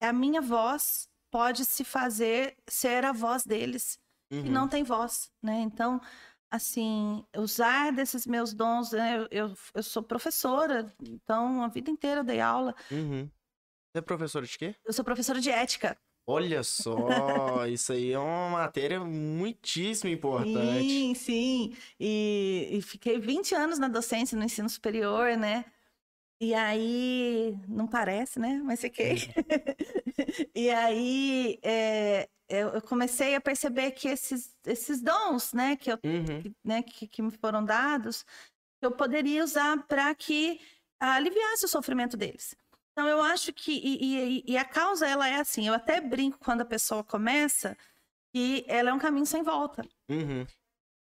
[0.00, 4.00] a minha voz pode se fazer ser a voz deles,
[4.32, 4.42] uhum.
[4.42, 5.60] que não tem voz, né?
[5.60, 6.00] Então,
[6.52, 8.92] assim, usar desses meus dons.
[8.92, 9.16] Né?
[9.16, 12.74] Eu, eu, eu, sou professora, então a vida inteira eu dei aula.
[12.90, 13.24] Uhum.
[13.24, 14.74] Você é professora de quê?
[14.84, 15.98] Eu sou professora de ética.
[16.26, 20.88] Olha só, isso aí é uma matéria muitíssimo importante.
[20.88, 21.76] Sim, sim.
[21.98, 25.64] E, e fiquei 20 anos na docência, no ensino superior, né?
[26.40, 28.60] E aí, não parece, né?
[28.64, 29.12] Mas fiquei.
[29.14, 30.48] Uhum.
[30.54, 36.42] e aí, é, eu comecei a perceber que esses, esses dons, né, que, eu, uhum.
[36.42, 38.24] que, né, que, que, me foram dados,
[38.82, 40.60] eu poderia usar para que
[41.00, 42.54] aliviasse o sofrimento deles.
[42.92, 46.38] Então, eu acho que, e, e, e, a causa, ela é assim, eu até brinco
[46.38, 47.76] quando a pessoa começa,
[48.34, 49.82] que ela é um caminho sem volta.
[50.10, 50.46] Uhum.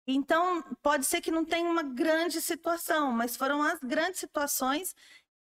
[0.09, 4.95] Então, pode ser que não tenha uma grande situação, mas foram as grandes situações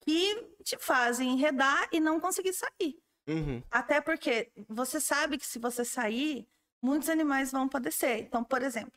[0.02, 2.98] que te fazem enredar e não conseguir sair.
[3.30, 3.62] Uhum.
[3.70, 6.48] Até porque você sabe que se você sair,
[6.82, 8.20] muitos animais vão padecer.
[8.20, 8.92] Então, por exemplo,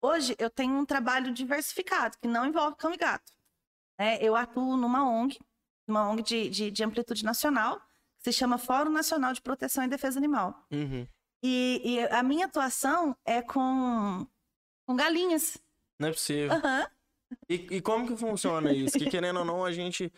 [0.00, 3.32] hoje eu tenho um trabalho diversificado, que não envolve cão e gato.
[3.98, 5.38] É, eu atuo numa ONG,
[5.88, 7.80] uma ONG de, de, de, amplitude nacional,
[8.18, 10.66] que se chama Fórum Nacional de Proteção e Defesa Animal.
[10.70, 11.06] Uhum.
[11.42, 14.26] E, e, a minha atuação é com,
[14.86, 15.58] com galinhas.
[16.00, 16.52] Não é possível.
[16.52, 16.86] Uhum.
[17.48, 18.98] E, e como que funciona isso?
[18.98, 20.12] Que querendo ou não, a gente,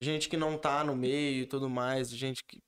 [0.00, 2.62] gente que não tá no meio e tudo mais, gente que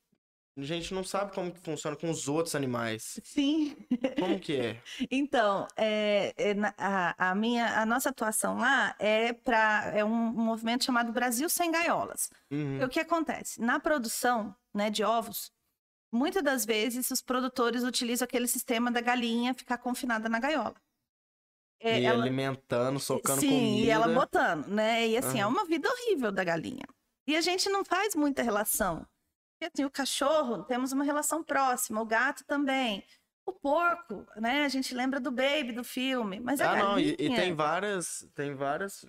[0.56, 3.20] a gente não sabe como que funciona com os outros animais.
[3.22, 3.76] Sim.
[4.18, 4.82] Como que é?
[5.10, 10.84] Então, é, é, a, a, minha, a nossa atuação lá é para é um, movimento
[10.84, 12.30] chamado Brasil sem gaiolas.
[12.50, 12.84] Uhum.
[12.84, 13.60] O que acontece?
[13.60, 15.50] Na produção né, de ovos,
[16.12, 20.74] muitas das vezes os produtores utilizam aquele sistema da galinha ficar confinada na gaiola.
[21.82, 22.22] É, e ela...
[22.22, 23.66] alimentando, socando Sim, comida.
[23.66, 25.08] Sim, e ela botando, né?
[25.08, 25.44] E assim, uhum.
[25.44, 26.84] é uma vida horrível da galinha.
[27.26, 29.06] E a gente não faz muita relação.
[29.62, 33.04] Assim, o cachorro, temos uma relação próxima, o gato também.
[33.44, 34.64] O porco, né?
[34.64, 36.88] A gente lembra do Baby, do filme, mas a ah, galinha...
[36.88, 39.04] não, e, e, tem várias, tem várias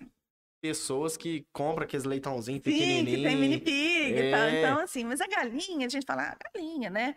[0.60, 3.10] pessoas que compram aqueles leitãozinhos pequenininhos.
[3.10, 4.28] Sim, que tem mini pig é.
[4.28, 4.40] e tal.
[4.40, 4.58] É.
[4.58, 7.16] Então, assim, mas a galinha, a gente fala, ah, galinha, né?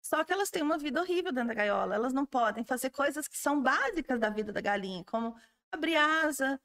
[0.00, 1.94] Só que elas têm uma vida horrível dentro da gaiola.
[1.94, 5.36] Elas não podem fazer coisas que são básicas da vida da galinha, como
[5.70, 6.60] abrir asa,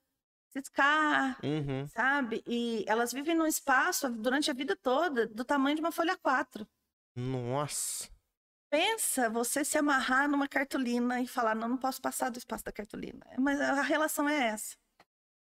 [0.53, 1.87] ciscar, uhum.
[1.87, 2.43] sabe?
[2.45, 6.67] E elas vivem num espaço durante a vida toda do tamanho de uma folha 4.
[7.15, 8.09] Nossa!
[8.69, 12.71] Pensa você se amarrar numa cartolina e falar, não, não posso passar do espaço da
[12.71, 13.23] cartolina.
[13.37, 14.75] Mas a relação é essa.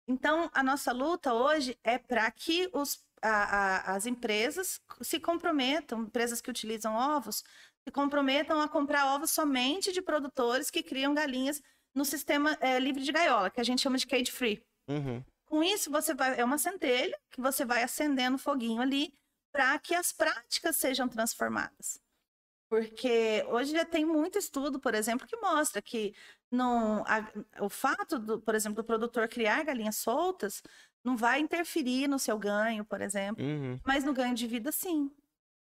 [0.08, 6.04] Então, a nossa luta hoje é para que os, a, a, as empresas se comprometam,
[6.04, 7.44] empresas que utilizam ovos,
[7.84, 11.62] se comprometam a comprar ovos somente de produtores que criam galinhas
[11.96, 14.64] no sistema é, livre de gaiola, que a gente chama de cage free.
[14.88, 15.24] Uhum.
[15.46, 16.40] Com isso, você vai.
[16.40, 19.14] É uma centelha que você vai acendendo foguinho ali
[19.52, 22.00] para que as práticas sejam transformadas.
[22.68, 26.14] Porque hoje já tem muito estudo, por exemplo, que mostra que
[26.52, 30.64] não, a, o fato, do, por exemplo, do produtor criar galinhas soltas
[31.04, 33.80] não vai interferir no seu ganho, por exemplo, uhum.
[33.86, 35.12] mas no ganho de vida, sim.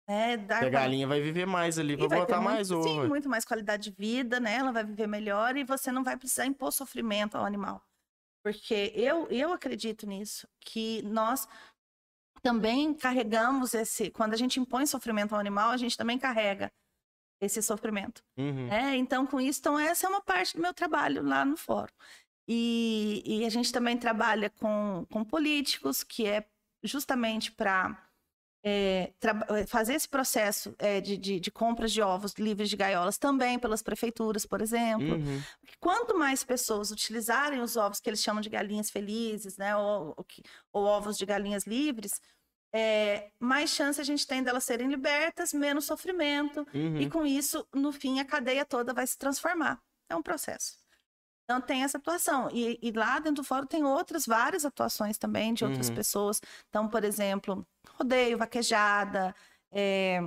[0.06, 0.64] É, dar...
[0.64, 2.88] A galinha vai viver mais ali, vai botar mais ovo.
[2.88, 4.56] Sim, muito mais qualidade de vida, né?
[4.56, 7.82] Ela vai viver melhor e você não vai precisar impor sofrimento ao animal.
[8.42, 11.48] Porque eu, eu acredito nisso, que nós
[12.42, 14.10] também carregamos esse.
[14.10, 16.72] Quando a gente impõe sofrimento ao animal, a gente também carrega
[17.40, 18.22] esse sofrimento.
[18.36, 18.68] Uhum.
[18.68, 21.92] É, então, com isso, então, essa é uma parte do meu trabalho lá no fórum.
[22.48, 26.46] E, e a gente também trabalha com, com políticos, que é
[26.82, 27.96] justamente para
[28.64, 29.12] é,
[29.66, 33.82] fazer esse processo é, de, de, de, compras de ovos livres de gaiolas também pelas
[33.82, 35.16] prefeituras, por exemplo.
[35.16, 35.42] Uhum.
[35.80, 40.26] Quanto mais pessoas utilizarem os ovos que eles chamam de galinhas felizes, né, ou, ou,
[40.72, 42.20] ou ovos de galinhas livres,
[42.74, 47.00] é, mais chance a gente tem delas serem libertas, menos sofrimento, uhum.
[47.00, 49.82] e com isso, no fim, a cadeia toda vai se transformar.
[50.08, 50.81] É um processo.
[51.52, 52.48] Então tem essa atuação.
[52.50, 55.94] E, e, lá dentro do fórum tem outras, várias atuações também de outras uhum.
[55.94, 56.40] pessoas.
[56.70, 59.34] Então, por exemplo, rodeio, vaquejada,
[59.70, 60.22] é...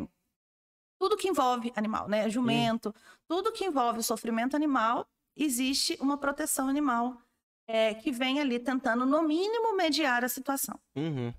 [1.00, 2.30] tudo que envolve animal, né?
[2.30, 2.94] Jumento, uhum.
[3.28, 7.20] tudo que envolve o sofrimento animal, existe uma proteção animal
[7.68, 10.80] é, que vem ali tentando, no mínimo, mediar a situação.
[10.96, 11.34] Uhum.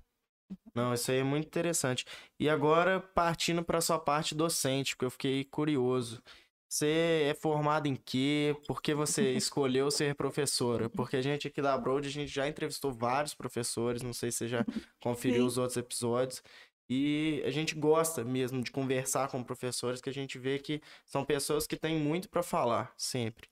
[0.75, 2.05] Não, isso aí é muito interessante.
[2.37, 6.21] E agora, partindo para a sua parte docente, porque eu fiquei curioso.
[6.69, 8.55] Você é formada em quê?
[8.67, 10.89] Por que você escolheu ser professora?
[10.89, 14.39] Porque a gente aqui da Broad, a gente já entrevistou vários professores, não sei se
[14.39, 14.65] você já
[14.99, 15.47] conferiu Sim.
[15.47, 16.43] os outros episódios.
[16.89, 21.23] E a gente gosta mesmo de conversar com professores, que a gente vê que são
[21.23, 23.49] pessoas que têm muito para falar, sempre.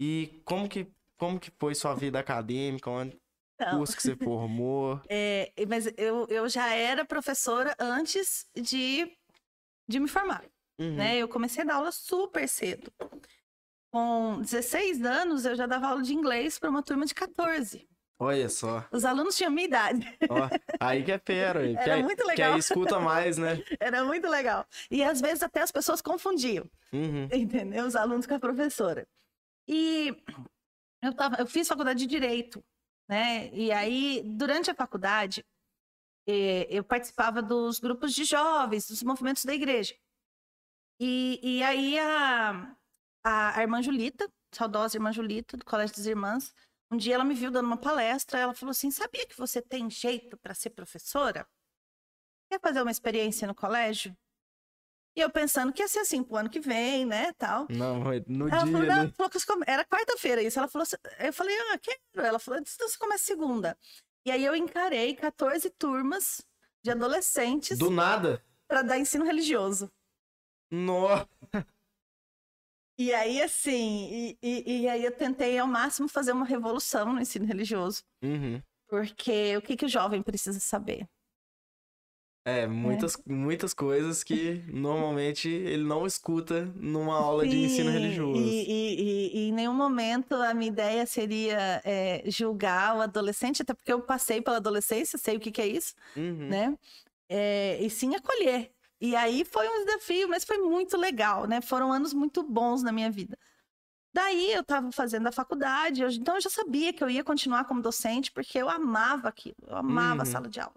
[0.00, 2.90] E como que, como que foi sua vida acadêmica?
[2.90, 3.16] Onde,
[3.54, 5.00] então, curso que você formou?
[5.10, 9.10] É, mas eu, eu já era professora antes de,
[9.88, 10.44] de me formar.
[10.80, 10.94] Uhum.
[10.94, 11.18] Né?
[11.18, 12.90] Eu comecei a dar aula super cedo.
[13.92, 17.86] Com 16 anos, eu já dava aula de inglês para uma turma de 14.
[18.18, 18.86] Olha só.
[18.92, 20.06] Os alunos tinham minha idade.
[20.28, 21.60] Ó, aí que é fera.
[21.72, 22.36] Era que muito legal.
[22.36, 23.62] Que aí escuta mais, né?
[23.80, 24.66] Era muito legal.
[24.90, 26.68] E às vezes até as pessoas confundiam.
[26.92, 27.28] Uhum.
[27.32, 27.86] Entendeu?
[27.86, 29.06] Os alunos com a professora.
[29.66, 30.14] E
[31.02, 32.62] eu, tava, eu fiz faculdade de Direito,
[33.08, 33.50] né?
[33.52, 35.44] E aí, durante a faculdade,
[36.26, 39.94] eh, eu participava dos grupos de jovens, dos movimentos da igreja.
[41.00, 42.76] E, e aí a,
[43.24, 46.54] a, a irmã Julita, saudosa irmã Julita, do Colégio das Irmãs,
[46.90, 49.88] um dia ela me viu dando uma palestra, ela falou assim: "Sabia que você tem
[49.88, 51.48] jeito para ser professora?
[52.50, 54.14] Quer fazer uma experiência no colégio?"
[55.16, 57.66] E eu pensando que ia ser assim pro ano que vem, né, tal.
[57.68, 59.12] Não, no ela dia, falou, não, né?
[59.16, 60.58] falou era quarta-feira isso.
[60.58, 60.86] Ela falou,
[61.18, 62.26] eu falei, ah, quero.
[62.26, 63.76] Ela falou, então você começa segunda.
[64.24, 66.42] E aí eu encarei 14 turmas
[66.84, 67.76] de adolescentes.
[67.76, 68.40] Do nada?
[68.68, 69.90] Para dar ensino religioso.
[70.70, 71.28] Nossa!
[72.98, 77.20] E aí, assim, e, e, e, aí eu tentei ao máximo fazer uma revolução no
[77.20, 78.02] ensino religioso.
[78.22, 78.60] Uhum.
[78.86, 81.08] Porque o que, que o jovem precisa saber?
[82.44, 83.32] É, muitas, é.
[83.32, 88.40] muitas coisas que normalmente ele não escuta numa aula Sim, de ensino religioso.
[88.40, 93.92] E, e, em nenhum momento a minha ideia seria é, julgar o adolescente, até porque
[93.92, 96.48] eu passei pela adolescência, sei o que, que é isso, uhum.
[96.48, 96.78] né?
[97.28, 98.70] É, e sim acolher.
[99.00, 101.60] E aí foi um desafio, mas foi muito legal, né?
[101.60, 103.38] Foram anos muito bons na minha vida.
[104.12, 107.64] Daí eu estava fazendo a faculdade, eu, então eu já sabia que eu ia continuar
[107.64, 110.22] como docente, porque eu amava aquilo, eu amava uhum.
[110.22, 110.74] a sala de aula.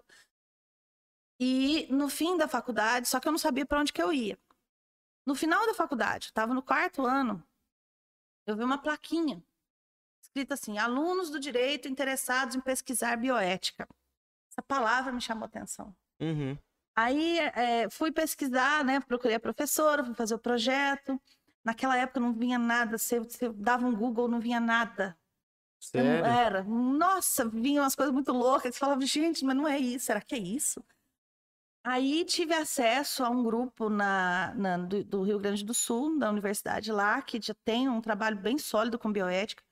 [1.40, 4.38] E no fim da faculdade, só que eu não sabia para onde que eu ia.
[5.26, 7.42] No final da faculdade, estava no quarto ano,
[8.46, 9.42] eu vi uma plaquinha
[10.22, 13.88] escrita assim: alunos do direito interessados em pesquisar bioética.
[14.50, 15.94] Essa palavra me chamou atenção.
[16.20, 16.56] Uhum.
[16.96, 19.00] Aí é, fui pesquisar, né?
[19.00, 21.20] Procurei a professora, fui fazer o projeto.
[21.64, 25.16] Naquela época não vinha nada, você, você dava um Google, não vinha nada.
[25.80, 26.24] Sério?
[26.24, 26.62] Era.
[26.62, 28.74] Nossa, vinham umas coisas muito loucas.
[28.74, 30.84] Você falava, gente, mas não é isso, será que é isso?
[31.86, 36.30] Aí tive acesso a um grupo na, na do, do, Rio Grande do Sul, da
[36.30, 39.62] universidade lá, que já tem um trabalho bem sólido com bioética.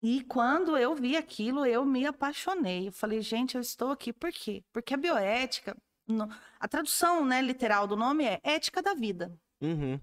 [0.00, 2.88] E quando eu vi aquilo, eu me apaixonei.
[2.88, 4.62] Eu falei, gente, eu estou aqui por quê?
[4.72, 9.36] Porque a bioética, no, a tradução né, literal do nome é ética da vida.
[9.60, 10.00] Uhum.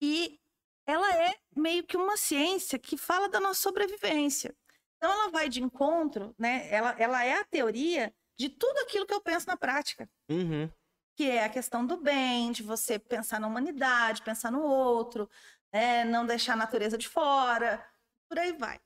[0.00, 0.38] E
[0.86, 4.54] ela é meio que uma ciência que fala da nossa sobrevivência.
[4.96, 6.68] Então ela vai de encontro, né?
[6.70, 10.08] Ela, ela é a teoria de tudo aquilo que eu penso na prática.
[10.28, 10.70] Uhum.
[11.16, 15.28] Que é a questão do bem, de você pensar na humanidade, pensar no outro,
[15.72, 17.84] é, não deixar a natureza de fora,
[18.28, 18.78] por aí vai.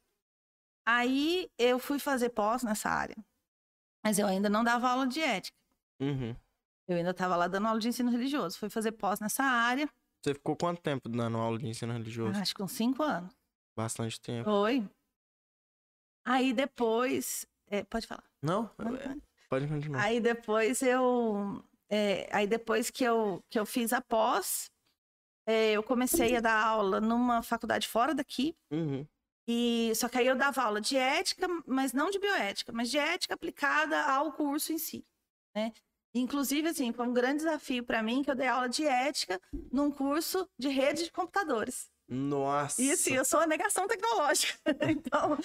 [0.86, 3.16] Aí eu fui fazer pós nessa área,
[4.02, 5.59] mas eu ainda não dava aula de ética.
[6.00, 6.34] Uhum.
[6.88, 8.58] Eu ainda estava lá dando aula de ensino religioso.
[8.58, 9.88] Fui fazer pós nessa área.
[10.22, 12.38] Você ficou quanto tempo dando aula de ensino religioso?
[12.38, 13.32] acho que uns cinco anos.
[13.76, 14.50] Bastante tempo.
[14.50, 14.88] Foi.
[16.24, 17.46] Aí depois.
[17.68, 18.24] É, pode falar.
[18.42, 18.66] Não?
[18.68, 19.16] Pode, é,
[19.48, 20.02] pode continuar.
[20.02, 21.64] Aí depois eu.
[21.88, 24.70] É, aí depois que eu, que eu fiz a pós,
[25.46, 28.56] é, eu comecei a dar aula numa faculdade fora daqui.
[28.70, 29.06] Uhum.
[29.48, 32.98] E, só que aí eu dava aula de ética, mas não de bioética, mas de
[32.98, 35.04] ética aplicada ao curso em si.
[35.54, 35.72] Né?
[36.14, 39.40] Inclusive, assim, foi um grande desafio para mim que eu dei aula de ética
[39.72, 41.88] num curso de rede de computadores.
[42.08, 42.82] Nossa!
[42.82, 44.58] E assim, eu sou a negação tecnológica.
[44.90, 45.38] então,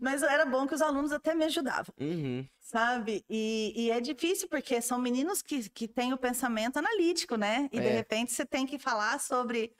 [0.00, 1.94] mas era bom que os alunos até me ajudavam.
[2.00, 2.44] Uhum.
[2.58, 3.24] Sabe?
[3.30, 7.68] E, e, é difícil porque são meninos que, que têm o pensamento analítico, né?
[7.72, 7.82] E é.
[7.82, 9.72] de repente você tem que falar sobre,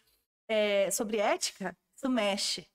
[0.49, 2.69] é, sobre ética, isso mexe.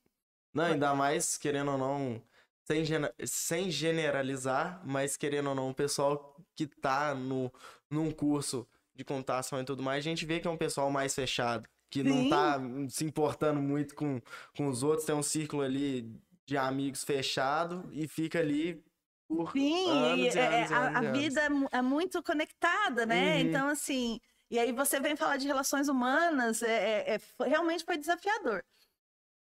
[0.54, 2.22] Não, ainda mais, querendo ou não,
[2.66, 2.84] sem,
[3.26, 7.52] sem generalizar, mas querendo ou não, o pessoal que tá no,
[7.90, 11.14] num curso de computação e tudo mais, a gente vê que é um pessoal mais
[11.14, 12.10] fechado, que Sim.
[12.10, 14.22] não tá se importando muito com,
[14.56, 16.10] com os outros, tem um círculo ali
[16.46, 18.84] de amigos fechado e fica ali
[19.28, 23.36] por Sim, anos e, é, anos, a, anos, a vida é, é muito conectada, né?
[23.36, 23.42] Uhum.
[23.42, 27.98] Então, assim, e aí você vem falar de relações humanas, é, é, é realmente foi
[27.98, 28.64] desafiador.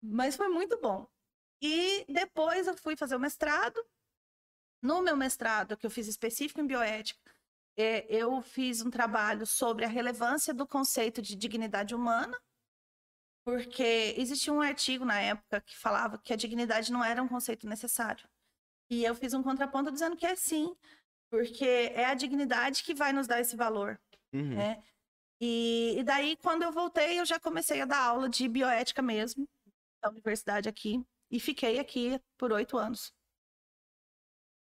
[0.03, 1.07] Mas foi muito bom.
[1.61, 3.81] E depois eu fui fazer o mestrado.
[4.83, 7.33] No meu mestrado, que eu fiz específico em bioética,
[7.77, 12.39] é, eu fiz um trabalho sobre a relevância do conceito de dignidade humana,
[13.45, 17.67] porque existia um artigo na época que falava que a dignidade não era um conceito
[17.67, 18.29] necessário.
[18.91, 20.77] E eu fiz um contraponto dizendo que é sim,
[21.31, 23.99] porque é a dignidade que vai nos dar esse valor.
[24.33, 24.55] Uhum.
[24.55, 24.83] Né?
[25.41, 29.49] E, e daí, quando eu voltei, eu já comecei a dar aula de bioética mesmo,
[30.03, 31.03] da universidade aqui.
[31.31, 33.13] E fiquei aqui por oito anos.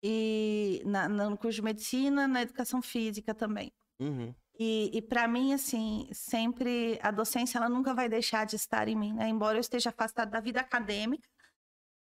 [0.04, 3.72] E na, no curso de medicina, na educação física também.
[4.00, 4.34] Uhum.
[4.60, 8.96] E, e para mim, assim, sempre a docência ela nunca vai deixar de estar em
[8.96, 9.28] mim, né?
[9.28, 11.28] Embora eu esteja afastada da vida acadêmica,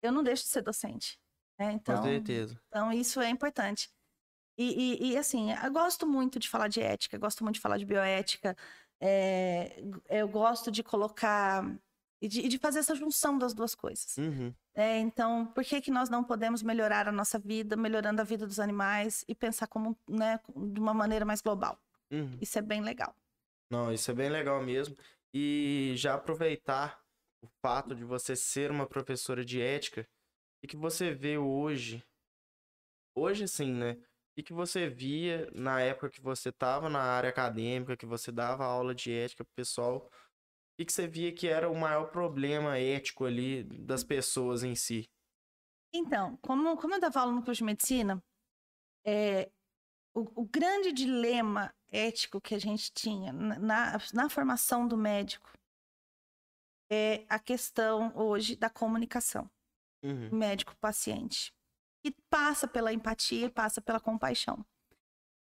[0.01, 1.19] eu não deixo de ser docente.
[1.57, 1.73] Né?
[1.73, 2.59] Então, Com certeza.
[2.67, 3.89] Então, isso é importante.
[4.57, 7.77] E, e, e, assim, eu gosto muito de falar de ética, gosto muito de falar
[7.77, 8.55] de bioética.
[9.01, 11.63] É, eu gosto de colocar
[12.21, 14.15] e de, de, fazer essa junção das duas coisas.
[14.17, 14.53] Uhum.
[14.75, 18.47] É, então, por que, que nós não podemos melhorar a nossa vida, melhorando a vida
[18.47, 21.79] dos animais e pensar como, né, de uma maneira mais global?
[22.11, 22.37] Uhum.
[22.41, 23.15] Isso é bem legal.
[23.69, 24.97] Não, isso é bem legal mesmo.
[25.33, 26.99] E já aproveitar
[27.43, 30.07] o fato de você ser uma professora de ética
[30.63, 32.03] e que você vê hoje,
[33.15, 33.97] hoje sim, né?
[34.35, 38.65] E que você via na época que você estava na área acadêmica, que você dava
[38.65, 40.09] aula de ética pro pessoal
[40.77, 45.05] e que você via que era o maior problema ético ali das pessoas em si?
[45.93, 48.23] Então, como, como eu dava aula no curso de medicina,
[49.05, 49.51] é,
[50.15, 55.51] o, o, grande dilema ético que a gente tinha na, na formação do médico
[56.91, 59.49] é a questão hoje da comunicação
[60.03, 60.35] uhum.
[60.35, 61.53] médico-paciente.
[62.05, 64.65] E passa pela empatia, passa pela compaixão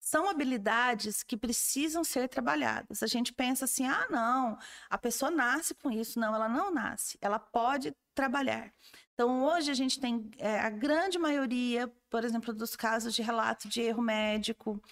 [0.02, 3.04] são habilidades que precisam ser trabalhadas.
[3.04, 4.58] A gente pensa assim: ah, não,
[4.90, 6.18] a pessoa nasce com isso.
[6.18, 8.72] Não, ela não nasce, ela pode trabalhar.
[9.14, 13.68] Então, hoje a gente tem é, a grande maioria, por exemplo, dos casos de relato
[13.68, 14.82] de erro médico,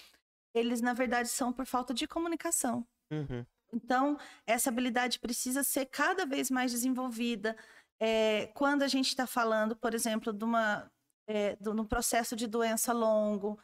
[0.54, 2.86] eles, na verdade, são por falta de comunicação.
[3.11, 3.44] Uhum.
[3.72, 7.56] Então, essa habilidade precisa ser cada vez mais desenvolvida.
[7.98, 10.90] É, quando a gente está falando, por exemplo, de uma,
[11.26, 13.58] é, de um processo de doença longo,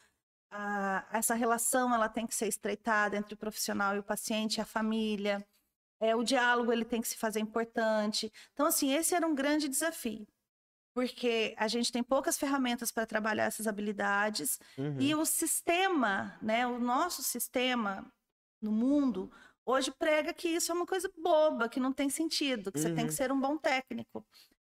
[0.51, 4.65] a, essa relação ela tem que ser estreitada entre o profissional e o paciente, a
[4.65, 5.45] família.
[5.99, 8.31] É, o diálogo ele tem que se fazer importante.
[8.53, 10.27] Então, assim, esse era um grande desafio.
[10.93, 14.99] Porque a gente tem poucas ferramentas para trabalhar essas habilidades uhum.
[14.99, 18.11] e o sistema, né, o nosso sistema
[18.59, 19.31] no mundo,
[19.63, 22.83] hoje prega que isso é uma coisa boba, que não tem sentido, que uhum.
[22.83, 23.17] você tem que uhum.
[23.17, 24.25] ser um bom técnico.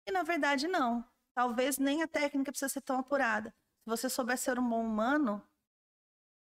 [0.07, 1.03] E na verdade, não.
[1.35, 3.49] Talvez nem a técnica precisa ser tão apurada.
[3.83, 5.45] Se você souber ser um bom humano,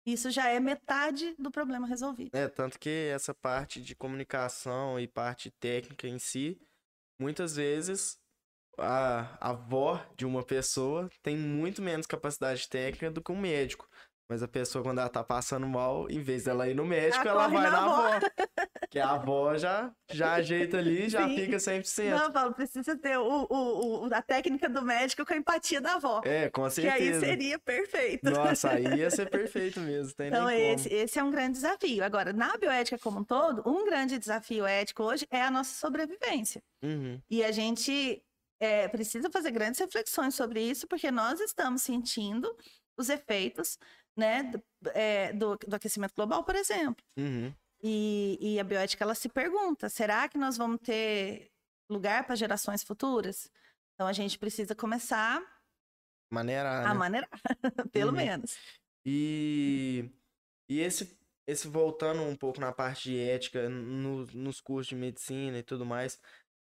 [0.08, 2.34] isso já é metade do problema resolvido.
[2.34, 6.58] É, tanto que essa parte de comunicação e parte técnica em si,
[7.20, 8.18] muitas vezes
[8.78, 13.88] a, a avó de uma pessoa tem muito menos capacidade técnica do que um médico.
[14.30, 17.46] Mas a pessoa, quando ela tá passando mal, em vez dela ir no médico, ela,
[17.46, 18.08] ela vai na, na avó.
[18.08, 18.20] avó.
[18.92, 21.36] que a avó já, já ajeita ali, já Sim.
[21.36, 22.10] fica 100%.
[22.10, 25.94] Não, Paulo, precisa ter o, o, o, a técnica do médico com a empatia da
[25.94, 26.22] avó.
[26.26, 26.98] É, com certeza.
[26.98, 28.30] Que aí seria perfeito.
[28.30, 30.14] Nossa, aí ia ser perfeito mesmo.
[30.20, 32.04] então, esse, esse é um grande desafio.
[32.04, 36.62] Agora, na bioética como um todo, um grande desafio ético hoje é a nossa sobrevivência.
[36.84, 37.22] Uhum.
[37.30, 38.22] E a gente
[38.60, 42.54] é, precisa fazer grandes reflexões sobre isso, porque nós estamos sentindo
[42.98, 43.78] os efeitos
[44.18, 47.04] né, do, é, do, do aquecimento global, por exemplo.
[47.18, 47.54] Uhum.
[47.84, 51.52] E, e, a bioética ela se pergunta: será que nós vamos ter
[51.90, 53.52] lugar para gerações futuras?
[53.94, 55.42] Então a gente precisa começar
[56.32, 57.00] maneirar, a né?
[57.00, 57.30] maneirar,
[57.92, 58.18] pelo uhum.
[58.18, 58.58] menos.
[59.06, 60.10] E,
[60.70, 65.60] e esse, esse voltando um pouco na parte de ética, no, nos cursos de medicina
[65.60, 66.20] e tudo mais,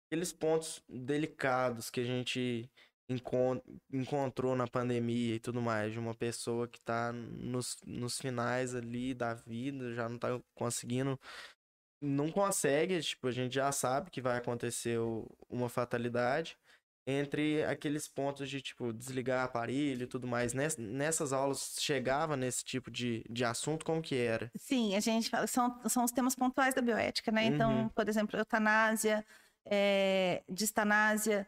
[0.07, 2.69] aqueles pontos delicados que a gente
[3.91, 9.13] encontrou na pandemia e tudo mais, de uma pessoa que tá nos, nos finais ali
[9.13, 11.19] da vida, já não tá conseguindo,
[12.01, 14.99] não consegue, tipo, a gente já sabe que vai acontecer
[15.49, 16.57] uma fatalidade,
[17.05, 20.53] entre aqueles pontos de, tipo, desligar aparelho e tudo mais.
[20.53, 24.49] Nessas aulas chegava nesse tipo de, de assunto, como que era?
[24.57, 27.45] Sim, a gente fala, são, são os temas pontuais da bioética, né?
[27.45, 27.89] Então, uhum.
[27.89, 29.25] por exemplo, eutanásia,
[29.65, 31.47] é, distanásia,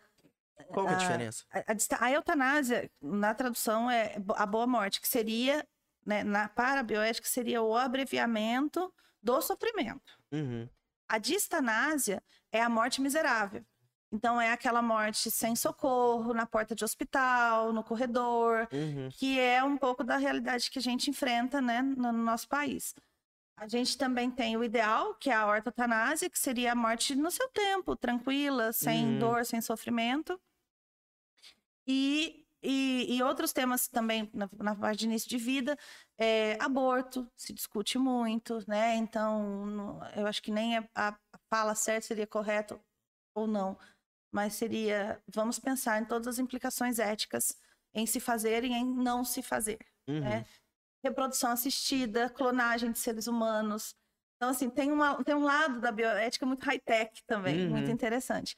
[0.64, 1.43] qual é a diferença?
[1.51, 5.66] A, a, a, eutanásia, na tradução, é a boa morte, que seria,
[6.06, 10.14] né, na, para a bioética, seria o abreviamento do sofrimento.
[10.32, 10.70] Uhum.
[11.08, 13.64] A distanásia é a morte miserável.
[14.12, 19.10] Então, é aquela morte sem socorro, na porta de hospital, no corredor, uhum.
[19.12, 22.93] que é um pouco da realidade que a gente enfrenta né, no nosso país.
[23.58, 27.32] A gente também tem o ideal, que é a ortotanásia, que seria a morte no
[27.32, 29.20] seu tempo, tranquila, sem uhum.
[29.20, 30.39] dor, sem sofrimento.
[31.88, 35.78] E, e, e, outros temas também na, na parte de início de vida,
[36.18, 38.95] é, aborto, se discute muito, né?
[38.95, 41.18] Então, eu acho que nem a, a
[41.49, 42.80] fala certa seria correto
[43.34, 43.78] ou não,
[44.34, 47.58] mas seria, vamos pensar em todas as implicações éticas
[47.93, 50.14] em se fazer e em não se fazer, né?
[50.14, 50.20] uhum.
[50.22, 50.45] né?
[51.06, 53.95] Reprodução assistida, clonagem de seres humanos.
[54.36, 57.72] Então, assim, tem, uma, tem um lado da bioética muito high-tech também, uhum.
[57.72, 58.58] muito interessante.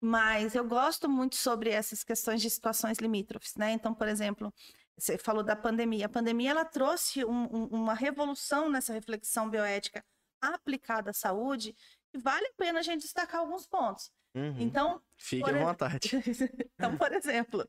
[0.00, 3.72] Mas eu gosto muito sobre essas questões de situações limítrofes, né?
[3.72, 4.52] Então, por exemplo,
[4.96, 6.06] você falou da pandemia.
[6.06, 10.04] A pandemia, ela trouxe um, um, uma revolução nessa reflexão bioética
[10.40, 11.74] aplicada à saúde,
[12.14, 14.12] e vale a pena a gente destacar alguns pontos.
[14.34, 14.60] Uhum.
[14.60, 15.02] Então...
[15.16, 16.10] Fique à vontade.
[16.78, 17.66] então, por exemplo,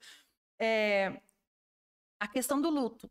[0.59, 1.19] é...
[2.19, 3.09] a questão do luto.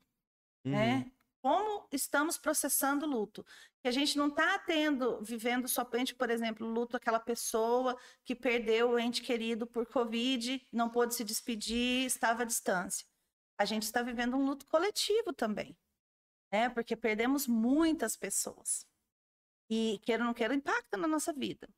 [0.65, 0.95] Né?
[0.95, 0.99] Uhum.
[0.99, 1.13] Né?
[1.41, 3.47] Como estamos processando o luto?
[3.81, 8.91] Que a gente não está tendo, vivendo somente, por exemplo, luto aquela pessoa que perdeu
[8.91, 13.07] o ente querido por Covid, não pôde se despedir, estava à distância.
[13.57, 15.79] A gente está vivendo um luto coletivo também,
[16.53, 16.69] né?
[16.71, 18.85] Porque perdemos muitas pessoas.
[19.71, 21.69] E, queira ou não queira, impacta na nossa vida.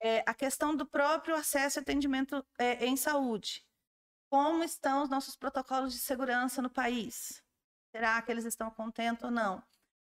[0.00, 3.66] É, a questão do próprio acesso e atendimento é, em saúde.
[4.30, 7.43] Como estão os nossos protocolos de segurança no país?
[7.94, 9.62] Será que eles estão contentes ou não?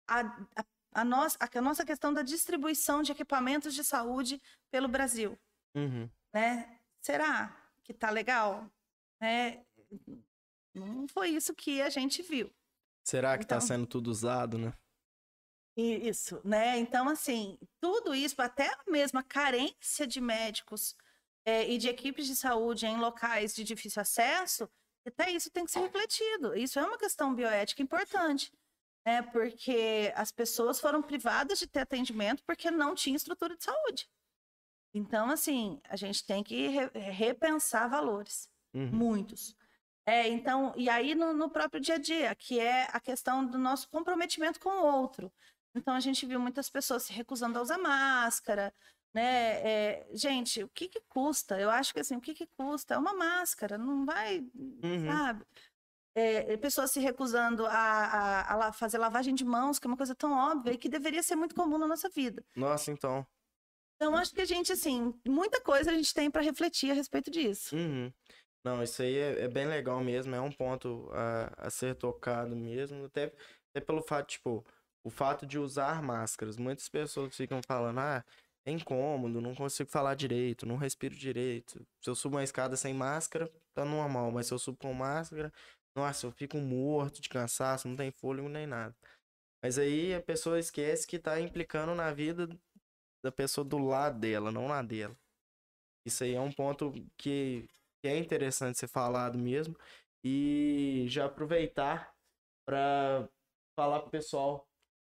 [0.08, 0.20] A,
[0.56, 5.36] a, a, nossa, a, nossa questão da distribuição de equipamentos de saúde pelo Brasil.
[5.74, 6.08] Uhum.
[6.32, 6.80] Né?
[7.02, 7.52] Será
[7.84, 8.70] que tá legal?
[9.20, 9.66] Né?
[10.76, 12.54] Não foi isso que a gente viu.
[13.04, 14.72] Será que está então, sendo tudo usado, né?
[15.76, 16.78] Isso, né?
[16.78, 20.96] Então, assim, tudo isso, até a mesma carência de médicos
[21.44, 24.70] é, e de equipes de saúde em locais de difícil acesso,
[25.06, 26.56] até isso tem que ser refletido.
[26.56, 28.52] Isso é uma questão bioética importante,
[29.06, 29.22] né?
[29.22, 34.10] Porque as pessoas foram privadas de ter atendimento porque não tinha estrutura de saúde.
[34.93, 38.91] Então, assim, a gente tem que re repensar valores, uhum.
[38.91, 39.56] muitos.
[40.06, 43.60] É, então, e aí no, no, próprio dia a dia, que é a questão do
[43.60, 45.32] nosso comprometimento com o outro.
[45.76, 48.74] Então, a gente viu muitas pessoas se recusando a usar máscara,
[49.14, 49.62] né?
[49.62, 51.60] É, gente, o que, que custa?
[51.60, 52.95] Eu acho que assim, o que, que custa?
[52.95, 54.39] É uma máscara, não vai,
[54.84, 55.05] uhum.
[55.07, 55.45] sabe?
[56.16, 60.16] É, pessoas se recusando a, a, a, fazer lavagem de mãos, que é uma coisa
[60.16, 62.43] tão óbvia e que deveria ser muito comum na nossa vida.
[62.55, 63.26] Nossa, então.
[63.95, 67.30] Então, acho que a gente, assim, muita coisa a gente tem para refletir a respeito
[67.30, 67.76] disso.
[67.76, 68.12] Uhum.
[68.64, 72.55] Não, isso aí é, é, bem legal mesmo, é um ponto a, a ser tocado
[72.55, 73.34] mesmo, até,
[73.70, 74.66] até pelo fato, tipo,
[75.03, 76.57] o fato de usar máscaras.
[76.57, 78.24] Muitas pessoas ficam falando, ah,
[78.66, 81.86] é incômodo, não consigo falar direito, não respiro direito.
[82.01, 85.51] Se eu subo uma escada sem máscara, tá normal, mas se eu subo com máscara,
[85.95, 88.95] nossa, eu fico morto de cansaço, não tem fôlego nem nada.
[89.62, 92.47] Mas aí a pessoa esquece que tá implicando na vida
[93.24, 95.16] da pessoa do lado dela, não na dela.
[96.05, 97.68] Isso aí é um ponto que,
[98.01, 99.76] que é interessante ser falado mesmo.
[100.24, 102.14] E já aproveitar
[102.66, 103.28] para
[103.76, 104.68] falar pro pessoal.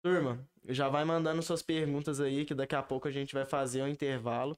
[0.05, 3.81] Turma, já vai mandando suas perguntas aí, que daqui a pouco a gente vai fazer
[3.81, 4.55] um intervalo.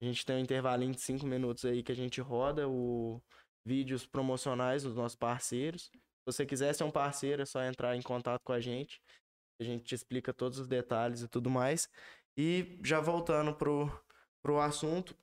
[0.00, 3.20] A gente tem um intervalinho de 5 minutos aí que a gente roda o
[3.62, 5.90] vídeos promocionais dos nossos parceiros.
[5.92, 8.98] Se você quiser ser um parceiro, é só entrar em contato com a gente.
[9.60, 11.90] A gente te explica todos os detalhes e tudo mais.
[12.34, 13.92] E já voltando pro,
[14.40, 15.14] pro assunto,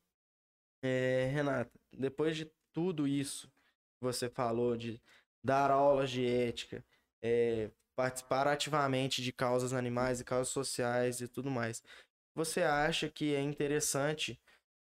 [0.84, 5.01] é, Renata, depois de tudo isso que você falou, de
[5.43, 6.86] dar aulas de ética,
[7.24, 11.84] é, participar ativamente de causas animais e causas sociais e tudo mais,
[12.36, 14.39] você acha que é interessante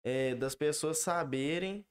[0.04, 1.84] é, das pessoas saberem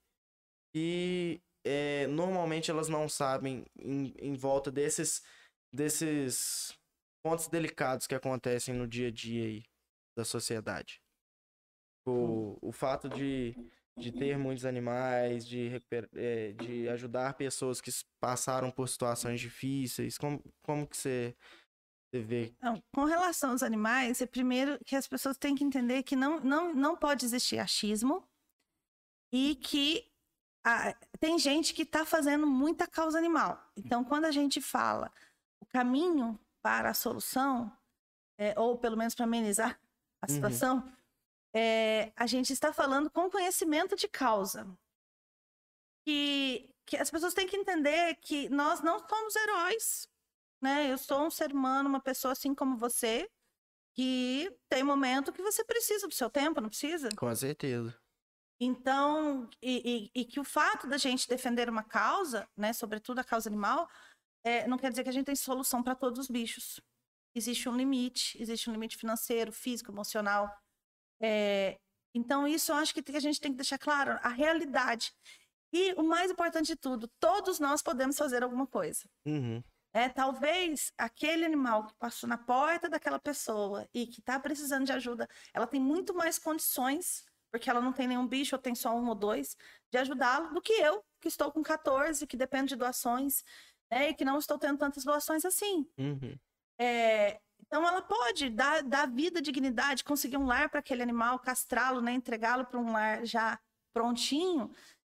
[0.74, 5.24] que é, normalmente elas não sabem em, em volta desses,
[5.74, 6.78] desses
[7.24, 9.64] pontos delicados que acontecem no dia a dia aí
[10.16, 11.02] da sociedade.
[12.08, 13.56] O, o fato de,
[13.98, 15.72] de ter muitos animais, de,
[16.16, 17.90] é, de ajudar pessoas que
[18.20, 21.36] passaram por situações difíceis, como, como que você,
[22.12, 22.54] você vê?
[22.62, 26.42] Não, com relação aos animais, é primeiro que as pessoas têm que entender que não,
[26.42, 28.28] não, não pode existir achismo
[29.32, 30.12] e que
[30.66, 33.72] a, tem gente que está fazendo muita causa animal.
[33.78, 35.12] Então, quando a gente fala
[35.62, 37.72] o caminho para a solução,
[38.38, 39.80] é, ou pelo menos para amenizar
[40.22, 40.36] a uhum.
[40.36, 40.92] situação, uhum.
[41.56, 44.68] É, a gente está falando com conhecimento de causa.
[46.06, 50.10] Que, que as pessoas têm que entender que nós não somos heróis.
[50.62, 50.92] Né?
[50.92, 53.30] Eu sou um ser humano, uma pessoa assim como você,
[53.96, 57.10] que tem momento que você precisa do seu tempo, não precisa?
[57.16, 57.98] Com certeza.
[58.60, 63.24] Então, e, e, e, que o fato da gente defender uma causa, né, sobretudo a
[63.24, 63.90] causa animal,
[64.46, 66.80] é, não quer dizer que a gente tem solução para todos os bichos.
[67.34, 70.50] Existe um limite, existe um limite financeiro, físico, emocional.
[71.28, 71.80] É,
[72.14, 75.12] então, isso eu acho que a gente tem que deixar claro, a realidade.
[75.74, 79.10] E o mais importante de tudo, todos nós podemos fazer alguma coisa.
[79.26, 79.64] Uhum.
[79.92, 84.92] É, talvez aquele animal que passou na porta daquela pessoa e que está precisando de
[84.92, 88.94] ajuda, ela tem muito mais condições porque ela não tem nenhum bicho, ou tem só
[88.94, 89.56] um ou dois,
[89.90, 93.46] de ajudá-lo, do que eu, que estou com 14, que depende de doações,
[93.90, 95.90] né, e que não estou tendo tantas doações assim.
[95.98, 96.38] Uhum.
[96.78, 102.02] É, então ela pode dar, dar vida, dignidade, conseguir um lar para aquele animal, castrá-lo,
[102.02, 103.60] né, entregá-lo para um lar já
[103.94, 104.72] prontinho,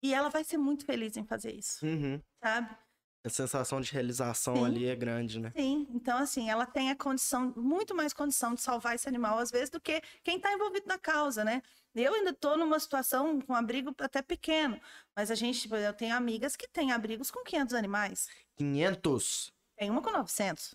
[0.03, 2.21] e ela vai ser muito feliz em fazer isso, uhum.
[2.43, 2.77] sabe?
[3.25, 4.65] A sensação de realização Sim.
[4.65, 5.51] ali é grande, né?
[5.57, 9.51] Sim, então assim, ela tem a condição, muito mais condição de salvar esse animal, às
[9.51, 11.61] vezes, do que quem está envolvido na causa, né?
[11.93, 14.79] Eu ainda estou numa situação com um abrigo até pequeno,
[15.17, 18.29] mas a gente, eu tenho amigas que têm abrigos com 500 animais.
[18.57, 19.53] 500?
[19.77, 20.75] Tem uma com 900.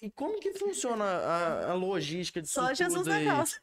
[0.00, 3.60] E como que funciona a, a logística de Só Jesus na causa.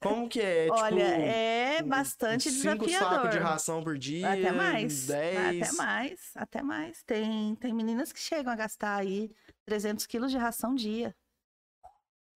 [0.00, 0.68] Como que é?
[0.72, 3.16] Olha, tipo, é bastante cinco desafiador.
[3.16, 4.32] sacos de ração por dia?
[4.32, 5.06] Até mais.
[5.06, 5.62] Dez?
[5.62, 7.02] Até mais, até mais.
[7.04, 9.30] Tem, tem meninas que chegam a gastar aí
[9.64, 11.14] 300 quilos de ração dia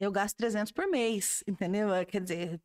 [0.01, 1.93] eu gasto 300 por mês, entendeu?
[1.93, 2.61] É, quer dizer,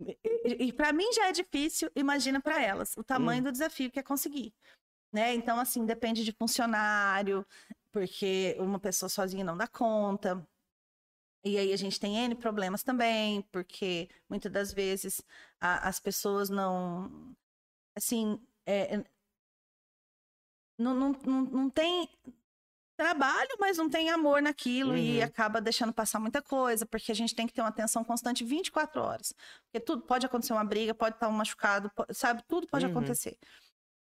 [0.00, 3.44] e, e para mim já é difícil, imagina para elas o tamanho hum.
[3.44, 4.52] do desafio que é conseguir.
[5.12, 5.34] Né?
[5.34, 7.46] Então, assim, depende de funcionário,
[7.94, 10.44] porque uma pessoa sozinha não dá conta.
[11.44, 15.22] E aí a gente tem N problemas também, porque muitas das vezes
[15.60, 17.36] a, as pessoas não.
[17.96, 18.44] Assim.
[18.66, 18.96] É,
[20.76, 22.08] não, não, não, não tem
[22.96, 24.96] trabalho, mas não tem amor naquilo uhum.
[24.96, 28.42] e acaba deixando passar muita coisa, porque a gente tem que ter uma atenção constante
[28.42, 29.32] 24 horas.
[29.66, 32.42] Porque tudo pode acontecer uma briga, pode estar um machucado, pode, sabe?
[32.48, 32.90] Tudo pode uhum.
[32.90, 33.38] acontecer.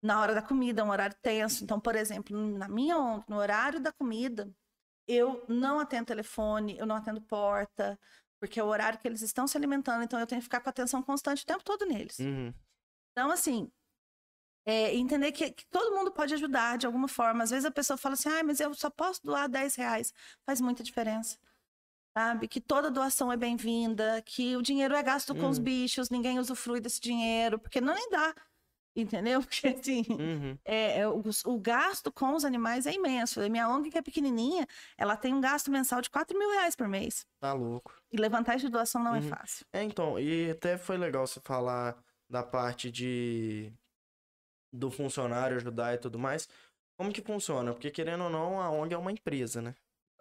[0.02, 1.64] Na hora da comida, um horário tenso.
[1.64, 4.50] Então, por exemplo, na minha onda, no horário da comida,
[5.08, 8.00] eu não atendo telefone, eu não atendo porta,
[8.39, 10.70] porque é o horário que eles estão se alimentando, então eu tenho que ficar com
[10.70, 12.20] atenção constante o tempo todo neles.
[12.20, 12.54] Uhum.
[13.12, 13.70] Então, assim,
[14.66, 17.43] é, entender que, que, todo mundo pode ajudar de alguma forma.
[17.43, 20.14] Às vezes a pessoa fala assim, ah, mas eu só posso doar 10 reais.
[20.45, 21.38] Faz muita diferença.
[22.16, 22.47] Sabe?
[22.47, 25.64] Que toda doação é bem-vinda, que o dinheiro é gasto com os uhum.
[25.64, 28.36] bichos, ninguém usufrui desse dinheiro, porque não nem dá.
[28.96, 29.42] Entendeu?
[29.44, 30.58] Porque assim, uhum.
[30.66, 33.42] é, é o, o, gasto com os animais é imenso.
[33.42, 34.68] A minha ONG, que é pequenininha,
[34.98, 37.26] ela tem um gasto mensal de 4 mil reais por mês.
[37.40, 37.94] Tá louco.
[38.12, 39.26] E levantar de doação não é uhum.
[39.26, 39.66] é fácil.
[39.72, 41.98] É, então, e até foi legal você falar
[42.30, 43.72] da parte de
[44.72, 46.48] do funcionário ajudar e tudo mais.
[46.98, 47.74] Como que funciona?
[47.74, 49.74] Porque, querendo ou não, a ONG é uma empresa, né?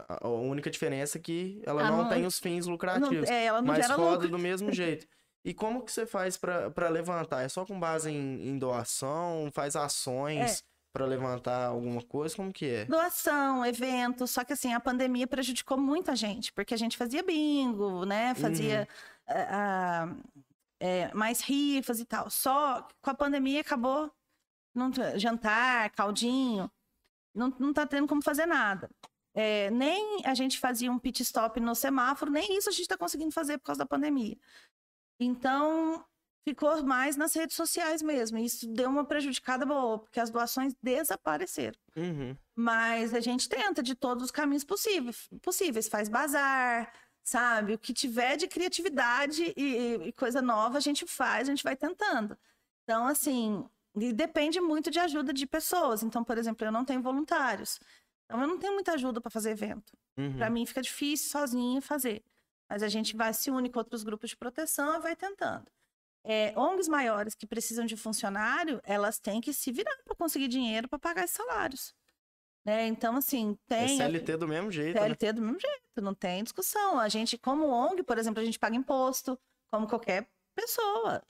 [0.06, 3.28] A única diferença é que ela não, tem os fins lucrativos.
[3.28, 4.28] Não, é, ela não mas roda lucro.
[4.28, 5.06] do mesmo jeito.
[5.48, 7.40] E como que você faz para levantar?
[7.40, 9.50] É só com base em, em doação?
[9.50, 10.60] Faz ações?
[10.60, 12.34] É para levantar alguma coisa?
[12.36, 12.84] Como que é?
[12.84, 17.22] Doação, evento, só que assim, a pandemia prejudicou muito a gente, porque a gente fazia
[17.22, 18.34] bingo, né?
[18.34, 18.88] Fazia
[19.28, 20.14] uhum.
[20.16, 22.28] uh, uh, mais rifas e tal.
[22.28, 24.12] Só com a pandemia acabou
[24.74, 26.70] não, jantar, caldinho,
[27.34, 28.90] não, não tá tendo como fazer nada.
[29.34, 32.98] É, nem a gente fazia um pit stop no semáforo, nem isso a gente está
[32.98, 34.36] conseguindo fazer por causa da pandemia.
[35.20, 36.04] Então,
[36.48, 38.38] ficou mais nas redes sociais mesmo.
[38.38, 41.78] Isso deu uma prejudicada boa, porque as doações desapareceram.
[41.96, 42.36] Uhum.
[42.54, 45.28] Mas a gente tenta de todos os caminhos possíveis.
[45.42, 45.88] possíveis.
[45.88, 46.92] Faz bazar,
[47.22, 47.74] sabe?
[47.74, 51.76] O que tiver de criatividade e, e coisa nova, a gente faz, a gente vai
[51.76, 52.36] tentando.
[52.84, 53.64] Então, assim,
[54.14, 56.02] depende muito de ajuda de pessoas.
[56.02, 57.78] Então, por exemplo, eu não tenho voluntários.
[58.24, 59.92] Então, eu não tenho muita ajuda para fazer evento.
[60.16, 60.36] Uhum.
[60.36, 62.22] Para mim, fica difícil sozinho fazer.
[62.68, 65.66] Mas a gente vai se une com outros grupos de proteção e vai tentando.
[66.24, 70.88] É, ONGs maiores que precisam de funcionário, elas têm que se virar para conseguir dinheiro
[70.88, 71.94] para pagar os salários.
[72.64, 72.86] Né?
[72.86, 74.00] Então, assim, é tem.
[74.00, 74.98] É CLT do mesmo jeito.
[74.98, 75.32] CLT né?
[75.32, 76.98] do mesmo jeito, não tem discussão.
[76.98, 79.38] A gente, como ONG, por exemplo, a gente paga imposto,
[79.70, 81.22] como qualquer pessoa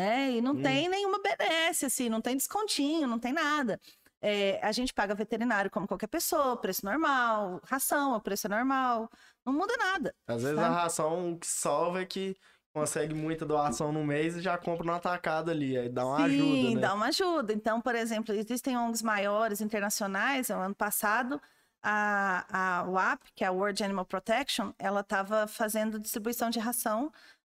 [0.00, 0.32] né?
[0.32, 0.62] E não hum.
[0.62, 3.78] tem nenhuma benesse, assim, não tem descontinho, não tem nada.
[4.22, 9.10] É, a gente paga veterinário como qualquer pessoa, preço normal, ração, o preço é normal,
[9.50, 10.14] não muda nada.
[10.26, 12.36] Às vezes a ração que salva é que
[12.72, 16.24] consegue muita doação no mês e já compra no atacado ali, aí dá uma Sim,
[16.24, 16.80] ajuda, Sim, né?
[16.80, 17.52] dá uma ajuda.
[17.52, 21.40] Então, por exemplo, existem ONGs maiores, internacionais, no ano passado,
[21.82, 27.10] a, a WAP, que é a World Animal Protection, ela estava fazendo distribuição de ração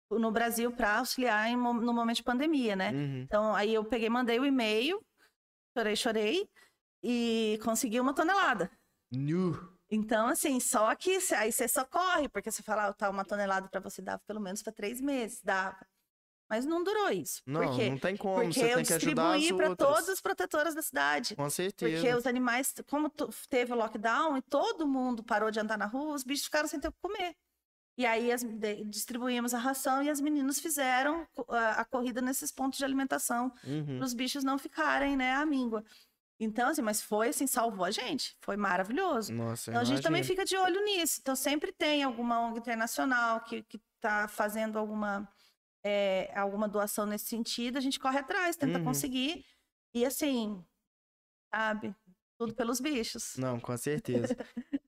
[0.09, 2.91] no Brasil para auxiliar em, no momento de pandemia, né?
[2.91, 3.21] Uhum.
[3.21, 5.03] Então, aí eu peguei, mandei o e-mail,
[5.77, 6.49] chorei, chorei,
[7.03, 8.71] e consegui uma tonelada.
[9.11, 9.53] New.
[9.93, 13.79] Então, assim, só que aí você socorre, porque você fala, ah, tá, uma tonelada para
[13.79, 15.77] você dar pelo menos para três meses, dava.
[16.49, 17.41] Mas não durou isso.
[17.45, 18.35] Não, não tem como.
[18.35, 21.35] Porque você eu tem que distribuí para todas as protetoras da cidade.
[21.35, 21.95] Com certeza.
[21.95, 23.09] Porque os animais, como
[23.49, 26.79] teve o lockdown e todo mundo parou de andar na rua, os bichos ficaram sem
[26.79, 27.35] ter o que comer.
[27.97, 28.43] E aí as,
[28.87, 33.97] distribuímos a ração e as meninas fizeram a, a corrida nesses pontos de alimentação uhum.
[33.97, 35.83] para os bichos não ficarem, né, à míngua.
[36.39, 38.35] Então, assim, mas foi assim, salvou a gente.
[38.41, 39.33] Foi maravilhoso.
[39.33, 41.19] Nossa, então a gente também fica de olho nisso.
[41.21, 43.65] Então, sempre tem alguma ONG internacional que
[43.95, 45.27] está fazendo alguma,
[45.83, 47.77] é, alguma doação nesse sentido.
[47.77, 48.85] A gente corre atrás, tenta uhum.
[48.85, 49.45] conseguir.
[49.93, 50.63] E assim,
[51.53, 51.95] sabe?
[52.37, 53.35] Tudo pelos bichos.
[53.37, 54.35] Não, com certeza.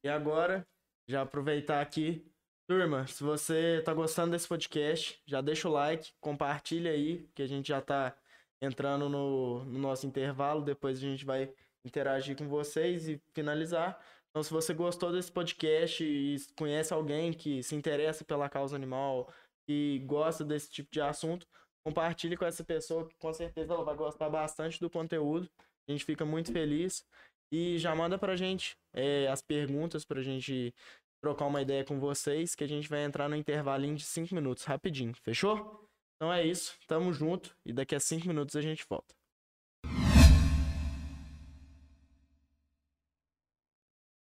[0.03, 0.67] e agora,
[1.07, 2.29] já aproveitar aqui
[2.67, 7.47] Turma, se você tá gostando desse podcast, já deixa o like, compartilha aí, que a
[7.47, 8.17] gente já tá
[8.65, 11.53] entrando no, no, nosso intervalo, depois a gente vai
[11.85, 13.99] interagir com vocês e finalizar.
[14.29, 19.31] Então, se você gostou desse podcast e conhece alguém que se interessa pela causa animal
[19.69, 21.47] e gosta desse tipo de assunto,
[21.85, 25.49] compartilhe com essa pessoa, que com certeza ela vai gostar bastante do conteúdo.
[25.87, 27.05] A gente fica muito feliz.
[27.51, 30.73] E já manda pra gente é, as perguntas pra gente
[31.21, 34.63] trocar uma ideia com vocês, que a gente vai entrar no intervalinho de 5 minutos,
[34.65, 35.84] rapidinho, fechou?
[36.15, 39.13] Então é isso, tamo junto e daqui a 5 minutos a gente volta.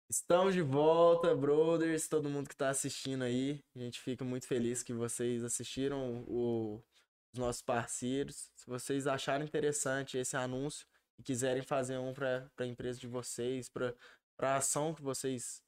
[0.09, 3.63] Estamos de volta, brothers, todo mundo que está assistindo aí.
[3.73, 6.83] A gente fica muito feliz que vocês assistiram o,
[7.33, 8.51] os nossos parceiros.
[8.55, 10.85] Se vocês acharem interessante esse anúncio
[11.17, 13.95] e quiserem fazer um para a empresa de vocês, para
[14.39, 15.63] a ação que vocês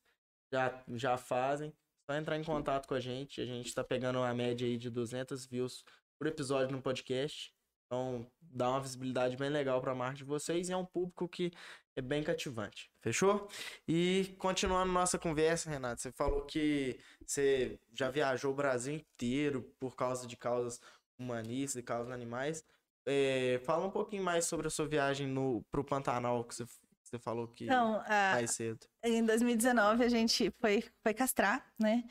[0.51, 1.73] já, já fazem.
[2.05, 3.39] Só entrar em contato com a gente.
[3.39, 5.85] A gente está pegando uma média aí de 200 views
[6.23, 7.53] por episódio no podcast.
[7.85, 11.27] Então, dá uma visibilidade bem legal para a marca de vocês e é um público
[11.27, 11.51] que
[11.97, 12.89] é bem cativante.
[13.01, 13.49] Fechou?
[13.85, 19.97] E continuando nossa conversa, Renato, você falou que você já viajou o Brasil inteiro por
[19.97, 20.79] causa de causas
[21.19, 22.63] humanistas e causas animais.
[23.05, 25.27] É, fala um pouquinho mais sobre a sua viagem
[25.69, 26.65] para o Pantanal que você
[27.13, 28.79] você falou que então, mais cedo.
[29.03, 32.03] Em 2019 a gente foi, foi castrar, né?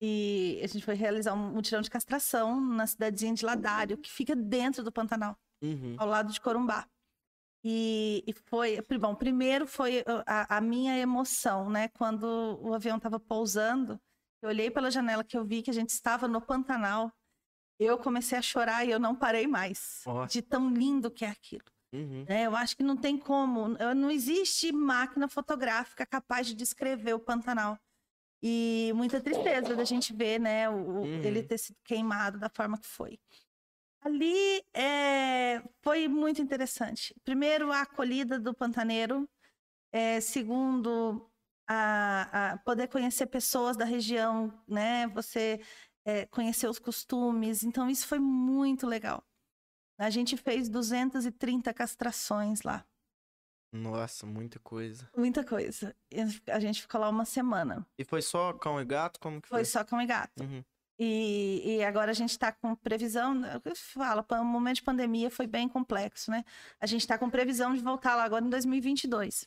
[0.00, 4.36] E a gente foi realizar um mutirão de castração na cidadezinha de Ladário, que fica
[4.36, 5.96] dentro do Pantanal, uhum.
[5.98, 6.86] ao lado de Corumbá.
[7.64, 11.88] E, e, foi, bom, primeiro foi a, a, minha emoção, né?
[11.88, 12.24] Quando
[12.62, 14.00] o avião estava pousando,
[14.40, 17.10] eu olhei pela janela que eu vi que a gente estava no Pantanal.
[17.78, 20.26] Eu comecei a chorar e eu não parei mais, oh.
[20.26, 21.64] de tão lindo que é aquilo.
[21.92, 22.24] Uhum.
[22.28, 27.20] É, eu acho que não tem como, não existe máquina fotográfica capaz de descrever o
[27.20, 27.78] Pantanal.
[28.42, 31.22] E muita tristeza da gente ver, né, o, uhum.
[31.22, 33.18] ele ter sido queimado da forma que foi.
[34.00, 37.14] Ali é, foi muito interessante.
[37.24, 39.28] Primeiro, a acolhida do pantaneiro.
[39.92, 41.28] É, segundo,
[41.66, 45.06] a, a, poder conhecer pessoas da região, né?
[45.08, 45.60] Você
[46.04, 47.64] é, conhecer os costumes.
[47.64, 49.24] Então, isso foi muito legal.
[49.98, 52.86] A gente fez 230 castrações lá.
[53.76, 55.08] Nossa, muita coisa.
[55.16, 55.94] Muita coisa.
[56.48, 57.86] A gente ficou lá uma semana.
[57.98, 59.20] E foi só cão e gato?
[59.20, 59.58] Como que foi?
[59.58, 60.42] Foi só cão e gato.
[60.42, 60.64] Uhum.
[60.98, 63.42] E, e, agora a gente está com previsão,
[63.74, 66.42] fala, o momento de pandemia foi bem complexo, né?
[66.80, 69.46] A gente está com previsão de voltar lá agora em 2022.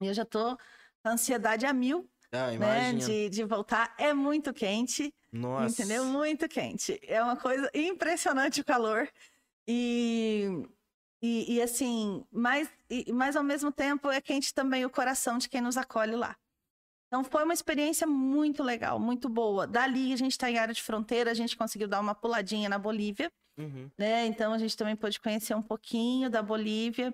[0.00, 0.56] E eu já tô
[1.02, 2.92] com ansiedade a mil, ah, né?
[2.92, 3.92] De, de voltar.
[3.98, 5.82] É muito quente, Nossa.
[5.82, 6.04] entendeu?
[6.04, 7.00] Muito quente.
[7.02, 9.08] É uma coisa impressionante o calor.
[9.66, 10.64] E,
[11.26, 15.48] e, e assim, mas, e, mas ao mesmo tempo é quente também o coração de
[15.48, 16.36] quem nos acolhe lá.
[17.08, 19.66] Então foi uma experiência muito legal, muito boa.
[19.66, 22.78] Dali a gente está em área de fronteira, a gente conseguiu dar uma puladinha na
[22.78, 23.90] Bolívia, uhum.
[23.98, 24.26] né?
[24.26, 27.12] Então a gente também pôde conhecer um pouquinho da Bolívia.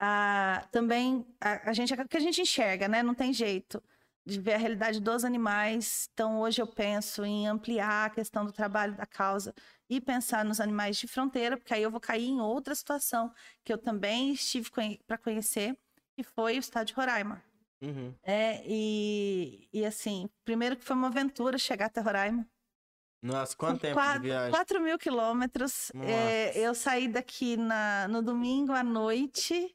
[0.00, 3.02] Ah, também a, a gente que a gente enxerga, né?
[3.02, 3.82] Não tem jeito
[4.26, 6.08] de ver a realidade dos animais.
[6.12, 9.54] Então hoje eu penso em ampliar a questão do trabalho da causa
[9.88, 13.32] e pensar nos animais de fronteira, porque aí eu vou cair em outra situação
[13.64, 14.70] que eu também estive
[15.06, 15.76] para conhecer,
[16.16, 17.42] que foi o estado de Roraima.
[17.80, 18.12] Uhum.
[18.22, 22.46] É, e, e assim, primeiro que foi uma aventura chegar até Roraima.
[23.22, 24.50] Nossa, quanto tempo quatro, de viagem?
[24.50, 25.90] 4 mil quilômetros.
[26.06, 29.74] É, eu saí daqui na, no domingo à noite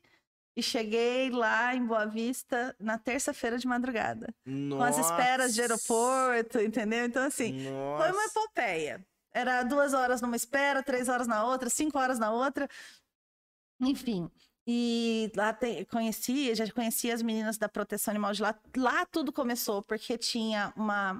[0.55, 4.33] e cheguei lá em Boa Vista na terça-feira de madrugada.
[4.45, 4.77] Nossa.
[4.77, 7.05] Com as esperas de aeroporto, entendeu?
[7.05, 8.03] Então, assim, Nossa.
[8.03, 9.05] foi uma epopeia.
[9.33, 12.67] Era duas horas numa espera, três horas na outra, cinco horas na outra.
[13.79, 14.29] Enfim.
[14.65, 18.57] E lá te, conhecia, já conhecia as meninas da proteção animal de lá.
[18.77, 21.19] Lá tudo começou, porque tinha uma,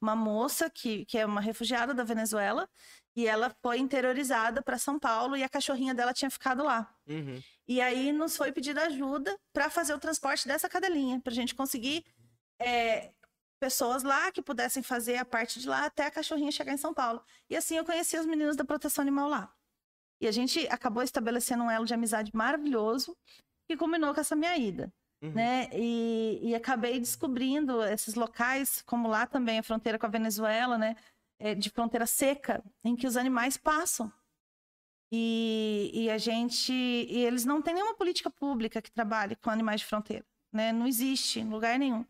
[0.00, 2.68] uma moça que, que é uma refugiada da Venezuela,
[3.16, 6.94] e ela foi interiorizada para São Paulo e a cachorrinha dela tinha ficado lá.
[7.08, 7.42] Uhum.
[7.66, 11.54] E aí nos foi pedida ajuda para fazer o transporte dessa cadelinha, para a gente
[11.54, 12.04] conseguir
[12.60, 13.10] é,
[13.58, 16.92] pessoas lá que pudessem fazer a parte de lá até a cachorrinha chegar em São
[16.92, 17.22] Paulo.
[17.48, 19.52] E assim eu conheci os meninos da proteção animal lá.
[20.20, 23.16] E a gente acabou estabelecendo um elo de amizade maravilhoso
[23.68, 24.92] que culminou com essa minha ida.
[25.22, 25.32] Uhum.
[25.32, 25.68] Né?
[25.72, 30.94] E, e, acabei descobrindo esses locais, como lá também a fronteira com a Venezuela, né?
[31.38, 34.12] É, de fronteira seca, em que os animais passam.
[35.10, 36.72] E, e a gente.
[36.72, 40.24] E eles não têm nenhuma política pública que trabalhe com animais de fronteira.
[40.52, 40.72] Né?
[40.72, 42.04] Não existe em lugar nenhum.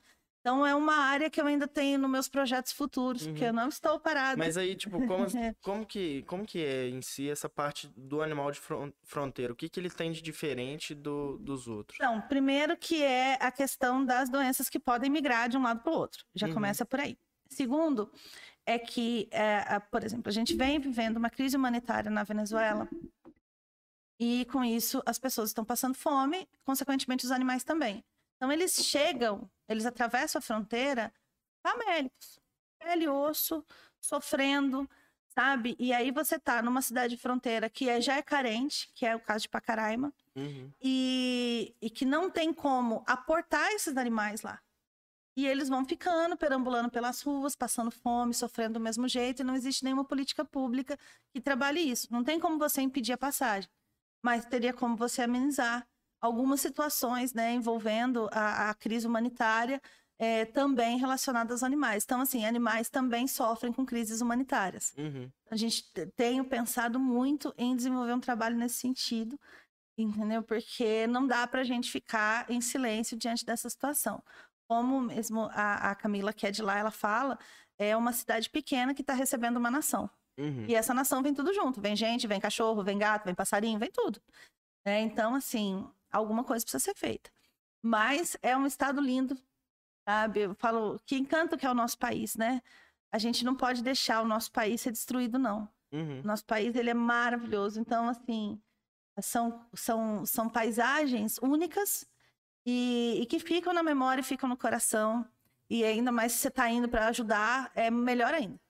[0.46, 3.32] Então é uma área que eu ainda tenho nos meus projetos futuros, uhum.
[3.32, 4.38] porque eu não estou parado.
[4.38, 5.52] Mas aí, tipo, como, é.
[5.60, 8.60] como, que, como que é em si essa parte do animal de
[9.02, 9.52] fronteira?
[9.52, 11.98] O que, que ele tem de diferente do, dos outros?
[12.00, 15.92] Então, primeiro que é a questão das doenças que podem migrar de um lado para
[15.92, 16.24] o outro.
[16.32, 16.54] Já uhum.
[16.54, 17.18] começa por aí.
[17.48, 18.08] Segundo,
[18.64, 22.88] é que, é, por exemplo, a gente vem vivendo uma crise humanitária na Venezuela
[24.20, 28.04] e com isso as pessoas estão passando fome, consequentemente os animais também.
[28.36, 31.12] Então eles chegam, eles atravessam a fronteira
[31.62, 32.38] famélicos,
[32.78, 33.64] pele e osso,
[34.00, 34.88] sofrendo,
[35.28, 35.76] sabe?
[35.78, 39.14] E aí você tá numa cidade de fronteira que é, já é carente, que é
[39.14, 40.72] o caso de Pacaraima, uhum.
[40.80, 44.60] e, e que não tem como aportar esses animais lá.
[45.36, 49.54] E eles vão ficando, perambulando pelas ruas, passando fome, sofrendo do mesmo jeito, e não
[49.54, 50.98] existe nenhuma política pública
[51.30, 52.08] que trabalhe isso.
[52.10, 53.68] Não tem como você impedir a passagem,
[54.22, 55.86] mas teria como você amenizar
[56.20, 59.80] algumas situações né, envolvendo a, a crise humanitária
[60.18, 62.04] é, também relacionadas aos animais.
[62.04, 64.94] Então, assim, animais também sofrem com crises humanitárias.
[64.96, 65.30] Uhum.
[65.50, 65.84] A gente
[66.16, 69.38] tem pensado muito em desenvolver um trabalho nesse sentido,
[69.98, 70.42] entendeu?
[70.42, 74.22] Porque não dá para a gente ficar em silêncio diante dessa situação.
[74.68, 77.38] Como mesmo a, a Camila, que é de lá, ela fala,
[77.78, 80.10] é uma cidade pequena que está recebendo uma nação.
[80.38, 80.66] Uhum.
[80.66, 81.80] E essa nação vem tudo junto.
[81.80, 84.20] Vem gente, vem cachorro, vem gato, vem passarinho, vem tudo.
[84.84, 85.86] É, então, assim,
[86.16, 87.30] alguma coisa precisa ser feita.
[87.82, 89.36] Mas é um estado lindo,
[90.08, 90.40] sabe?
[90.40, 92.62] Eu falo, que encanto que é o nosso país, né?
[93.12, 95.68] A gente não pode deixar o nosso país ser destruído, não.
[95.92, 96.22] Uhum.
[96.24, 97.80] Nosso país, ele é maravilhoso.
[97.80, 98.60] Então, assim,
[99.20, 102.06] são, são, são paisagens únicas
[102.64, 105.24] e, e que ficam na memória ficam no coração.
[105.70, 108.60] E ainda mais se você está indo para ajudar, é melhor ainda.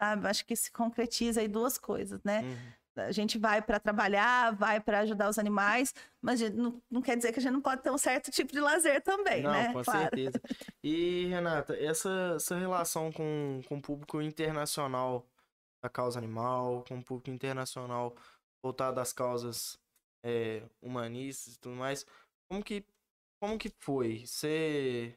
[0.00, 0.28] Sabe?
[0.28, 2.42] Acho que se concretiza aí duas coisas, né?
[2.42, 7.16] Uhum a gente vai para trabalhar, vai para ajudar os animais, mas não, não, quer
[7.16, 9.72] dizer que a gente não pode ter um certo tipo de lazer também, não, né?
[9.72, 10.00] Com claro.
[10.00, 10.40] certeza.
[10.82, 15.26] E, Renata, essa, essa relação com, com o público internacional
[15.82, 18.14] da causa animal, com o público internacional
[18.62, 19.78] voltado às causas
[20.24, 22.04] é, humanistas e tudo mais.
[22.50, 22.84] Como que,
[23.40, 24.26] como que foi?
[24.26, 25.16] Você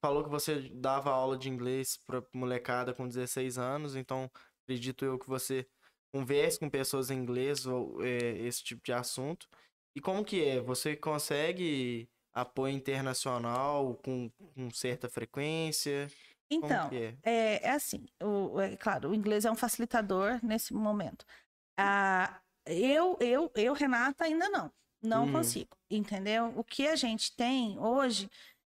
[0.00, 4.30] falou que você dava aula de inglês para molecada com 16 anos, então
[4.64, 5.66] acredito eu que você
[6.12, 9.48] converse com pessoas em inglês ou é, esse tipo de assunto.
[9.96, 10.60] E como que é?
[10.60, 16.08] Você consegue apoio internacional com, com certa frequência?
[16.50, 17.16] Então, é?
[17.22, 17.60] é?
[17.62, 21.24] É, assim, o, é claro, o inglês é um facilitador nesse momento.
[21.78, 24.72] Ah, eu, eu, eu, Renata, ainda não.
[25.00, 25.32] Não uhum.
[25.32, 26.52] consigo, entendeu?
[26.56, 28.28] O que a gente tem hoje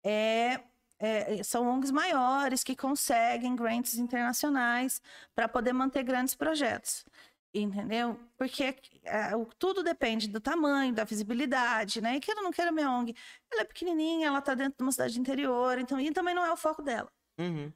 [0.04, 0.60] é,
[1.00, 5.00] é, são ONGs maiores que conseguem grants internacionais
[5.34, 7.06] para poder manter grandes projetos.
[7.52, 8.16] Entendeu?
[8.36, 12.16] Porque é, tudo depende do tamanho, da visibilidade, né?
[12.16, 13.12] E queira ou não queira, minha ONG,
[13.50, 16.52] ela é pequenininha, ela está dentro de uma cidade interior, então, e também não é
[16.52, 17.10] o foco dela.
[17.40, 17.72] Uhum.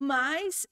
[0.00, 0.66] Mas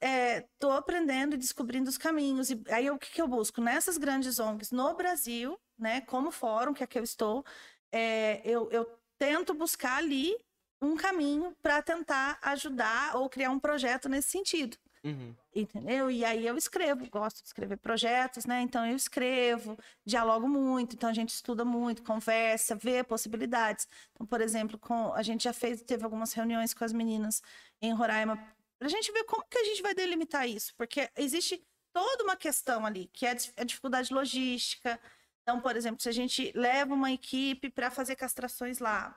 [0.51, 2.51] estou é, aprendendo e descobrindo os caminhos.
[2.51, 3.61] E aí o que, que, eu busco?
[3.61, 7.45] Nessas grandes ONGs no Brasil, né, como fórum, que é que eu estou,
[7.93, 8.84] é, eu, eu
[9.18, 10.36] tento buscar ali
[10.83, 14.76] um caminho para tentar ajudar ou criar um projeto nesse sentido.
[15.05, 15.35] Uhum.
[15.55, 16.11] Entendeu?
[16.11, 18.61] E aí eu escrevo, gosto de escrever projetos, né?
[18.62, 23.89] Então eu escrevo, dialogo muito, então a gente estuda muito, conversa, vê possibilidades.
[24.12, 27.43] Então, por exemplo, com, a gente já fez, teve algumas reuniões com as meninas
[27.80, 28.37] em Roraima
[28.78, 32.37] para a gente ver como que a gente vai delimitar isso, porque existe toda uma
[32.37, 34.99] questão ali, que é a dificuldade logística.
[35.43, 39.16] Então, por exemplo, se a gente leva uma equipe para fazer castrações lá,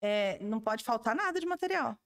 [0.00, 1.96] é, não pode faltar nada de material.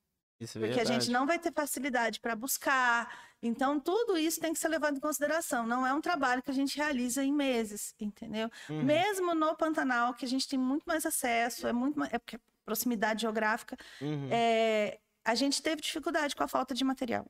[0.41, 0.97] Isso é porque verdade.
[0.97, 3.33] a gente não vai ter facilidade para buscar.
[3.43, 5.67] Então, tudo isso tem que ser levado em consideração.
[5.67, 8.51] Não é um trabalho que a gente realiza em meses, entendeu?
[8.69, 8.83] Uhum.
[8.83, 12.39] Mesmo no Pantanal, que a gente tem muito mais acesso, é muito mais, é porque
[12.65, 14.29] proximidade geográfica, uhum.
[14.31, 17.27] é, a gente teve dificuldade com a falta de material.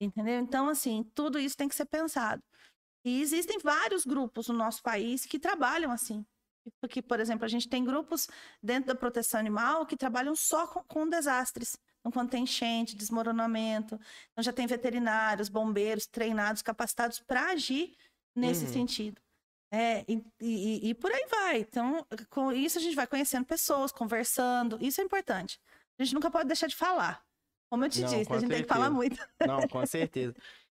[0.00, 0.40] Entendeu?
[0.40, 2.42] Então, assim, tudo isso tem que ser pensado.
[3.04, 6.24] E existem vários grupos no nosso país que trabalham assim.
[6.80, 8.28] Porque, por exemplo, a gente tem grupos
[8.62, 11.76] dentro da proteção animal que trabalham só com, com desastres.
[12.00, 13.94] Então, quando tem enchente, desmoronamento,
[14.32, 17.96] então já tem veterinários, bombeiros treinados, capacitados para agir
[18.36, 18.72] nesse uhum.
[18.72, 19.20] sentido.
[19.72, 21.60] É, e, e, e, por aí vai.
[21.60, 24.76] Então, com isso a gente vai conhecendo pessoas, conversando.
[24.80, 25.58] Isso é importante.
[25.98, 27.24] A gente nunca pode deixar de falar.
[27.70, 28.52] Como eu te Não, disse, a gente certeza.
[28.52, 29.16] tem que falar muito.
[29.46, 30.34] Não, com certeza.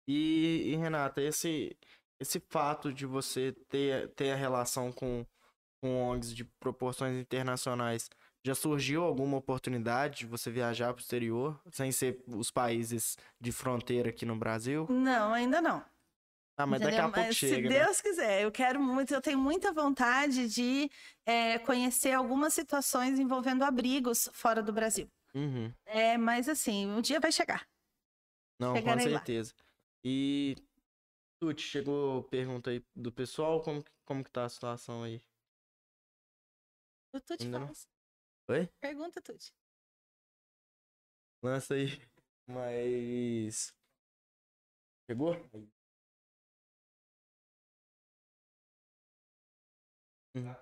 [0.07, 1.77] E, e, Renata, esse,
[2.21, 5.27] esse fato de você ter, ter a relação com,
[5.85, 8.09] com ONGs de proporções internacionais
[8.43, 13.53] já surgiu alguma oportunidade de você viajar para o exterior, sem ser os países de
[13.53, 14.87] fronteira aqui no Brasil?
[14.89, 15.85] Não, ainda não.
[16.57, 16.97] Ah, mas Entendeu?
[16.97, 17.57] daqui a pouco mas, chega.
[17.57, 17.85] Se né?
[17.85, 20.91] Deus quiser, eu quero muito, eu tenho muita vontade de
[21.27, 25.07] é, conhecer algumas situações envolvendo abrigos fora do Brasil.
[25.35, 25.71] Uhum.
[25.85, 27.69] É, mas assim, um dia vai chegar.
[28.59, 29.53] Não, Chegarei com certeza.
[29.55, 29.65] Lá.
[30.03, 30.57] E
[31.39, 35.21] Tuti, chegou pergunta aí do pessoal, como, como que tá a situação aí?
[37.15, 37.87] O Tuti faz.
[38.49, 38.69] Oi?
[38.81, 39.55] Pergunta, Tuti.
[41.41, 42.03] Lança aí.
[42.45, 43.73] Mas.
[45.09, 45.37] Chegou?
[50.35, 50.57] Uhum.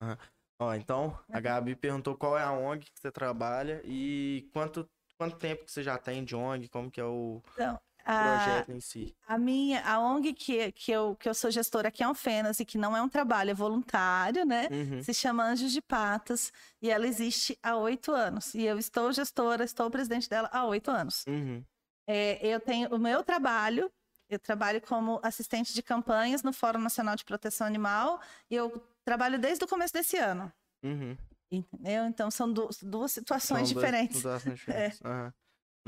[0.00, 0.16] Ah,
[0.60, 5.36] ó, então, a Gabi perguntou qual é a ONG que você trabalha e quanto, quanto
[5.36, 7.80] tempo que você já tem de ONG, como que é o, então,
[8.12, 9.14] projeto em si?
[9.26, 12.58] A minha, a ONG que, que, eu, que eu sou gestora aqui é um Fenas
[12.60, 14.68] e que não é um trabalho, é voluntário, né?
[14.70, 15.02] Uhum.
[15.02, 18.54] Se chama Anjos de Patas e ela existe há oito anos.
[18.54, 21.24] E eu estou gestora, estou presidente dela há oito anos.
[21.26, 21.62] Uhum.
[22.06, 23.90] É, eu tenho o meu trabalho,
[24.30, 29.38] eu trabalho como assistente de campanhas no Fórum Nacional de Proteção Animal e eu trabalho
[29.38, 30.52] desde o começo desse ano.
[30.82, 31.16] Uhum.
[31.50, 32.04] Entendeu?
[32.04, 34.22] Então são duas, duas situações são diferentes.
[34.22, 35.00] Duas, duas diferentes.
[35.04, 35.08] É.
[35.08, 35.32] Uhum.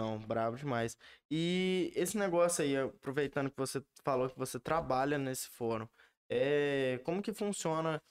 [0.01, 0.97] Não, bravo demais.
[1.31, 5.87] E esse negócio aí, aproveitando que você falou que você trabalha nesse fórum,
[6.31, 8.03] é, como que funciona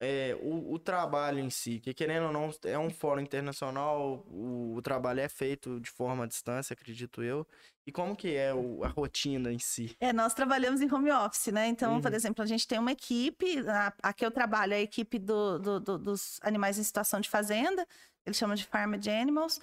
[0.00, 1.78] é, o, o, trabalho em si?
[1.78, 6.24] Que querendo ou não, é um fórum internacional, o, o, trabalho é feito de forma
[6.24, 7.46] à distância, acredito eu.
[7.86, 9.96] E como que é o, a rotina em si?
[10.00, 11.68] É, nós trabalhamos em home office, né?
[11.68, 12.00] Então, uhum.
[12.00, 15.16] por exemplo, a gente tem uma equipe, a, a que eu trabalho é a equipe
[15.16, 17.86] do, do, do, dos animais em situação de fazenda,
[18.26, 19.60] eles chamam de Farmed Animals.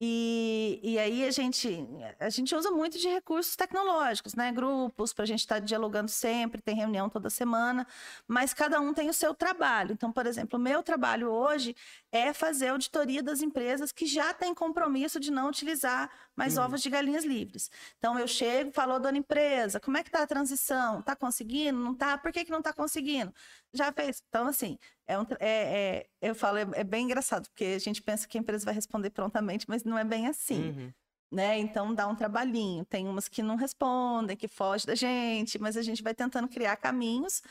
[0.00, 1.86] E, e aí a gente,
[2.18, 4.50] a gente usa muito de recursos tecnológicos, né?
[4.52, 7.86] Grupos, para a gente estar tá dialogando sempre, tem reunião toda semana,
[8.26, 9.92] mas cada um tem o seu trabalho.
[9.92, 11.76] Então, por exemplo, o meu trabalho hoje
[12.10, 16.64] é fazer auditoria das empresas que já têm compromisso de não utilizar mais uhum.
[16.64, 17.70] ovos de galinhas livres.
[17.98, 21.00] Então, eu chego, falo, dona empresa, como é que está a transição?
[21.00, 21.78] Está conseguindo?
[21.78, 22.18] Não está?
[22.18, 23.32] Por que, que não está conseguindo?
[23.72, 24.22] Já fez.
[24.28, 28.02] Então, assim, é, um, é, é eu falo, é, é, bem engraçado, porque a gente
[28.02, 30.70] pensa que a empresa vai responder prontamente, mas não é bem assim.
[30.70, 30.92] Uhum.
[31.32, 31.58] Né?
[31.58, 32.84] Então dá um trabalhinho.
[32.84, 36.76] Tem umas que não respondem, que fogem da gente, mas a gente vai tentando criar
[36.76, 37.42] caminhos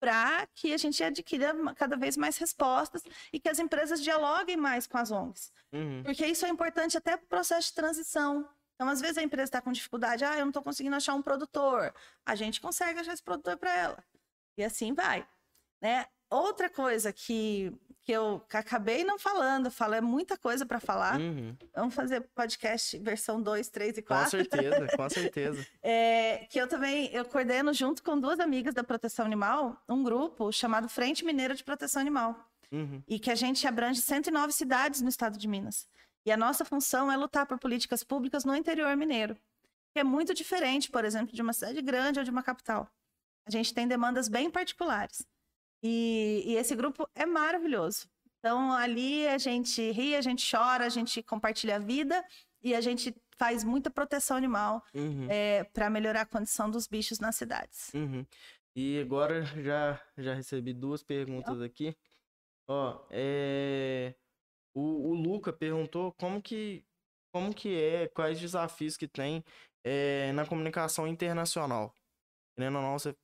[0.00, 4.86] para que a gente adquira cada vez mais respostas e que as empresas dialoguem mais
[4.86, 5.52] com as ONGs.
[5.72, 6.02] Uhum.
[6.02, 8.48] Porque isso é importante até para o processo de transição.
[8.74, 11.20] Então, às vezes, a empresa está com dificuldade, ah, eu não estou conseguindo achar um
[11.20, 11.94] produtor.
[12.24, 14.04] A gente consegue achar esse produtor para ela.
[14.56, 15.28] E assim vai.
[15.82, 16.06] Né?
[16.30, 17.72] Outra coisa que
[18.02, 21.20] que eu acabei não falando, falo, é muita coisa para falar.
[21.20, 21.54] Uhum.
[21.74, 24.24] Vamos fazer podcast versão 2, 3 e 4.
[24.24, 25.66] Com certeza, com certeza.
[25.82, 30.50] é, que eu também, eu coordeno junto com duas amigas da proteção animal, um grupo
[30.50, 32.34] chamado Frente Mineira de Proteção Animal.
[32.72, 33.02] Uhum.
[33.06, 35.86] E que a gente abrange 109 cidades no estado de Minas.
[36.24, 39.36] E a nossa função é lutar por políticas públicas no interior mineiro,
[39.92, 42.88] que é muito diferente, por exemplo, de uma cidade grande ou de uma capital.
[43.46, 45.26] A gente tem demandas bem particulares.
[45.82, 48.08] E, e esse grupo é maravilhoso.
[48.38, 52.24] Então, ali a gente ri, a gente chora, a gente compartilha a vida
[52.62, 55.26] e a gente faz muita proteção animal uhum.
[55.30, 57.90] é, eh, para melhorar a condição dos bichos nas cidades.
[57.94, 58.26] Uhum.
[58.76, 61.96] E agora já, já recebi duas perguntas aqui.
[62.68, 64.14] Ó, é...
[64.74, 66.84] o, o Luca perguntou como que,
[67.34, 69.44] como que é, quais desafios que tem
[69.84, 71.94] é, na comunicação internacional.
[72.56, 73.14] Querendo ou não, você,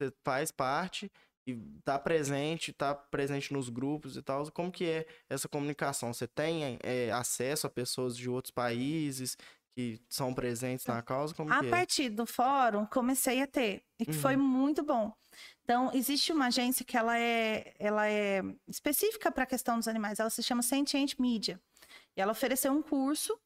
[0.00, 1.10] você faz parte
[1.48, 4.50] e tá presente, tá presente nos grupos e tal.
[4.52, 6.12] Como que é essa comunicação?
[6.12, 9.34] Você tem é, acesso a pessoas de outros países
[9.74, 11.34] que são presentes na causa?
[11.34, 11.70] Como a é?
[11.70, 14.20] partir do fórum, comecei a ter, e que uhum.
[14.20, 15.10] foi muito bom.
[15.64, 20.18] Então, existe uma agência que ela é, ela é específica para a questão dos animais,
[20.18, 21.58] ela se chama Sentient Media.
[22.14, 23.38] E ela ofereceu um curso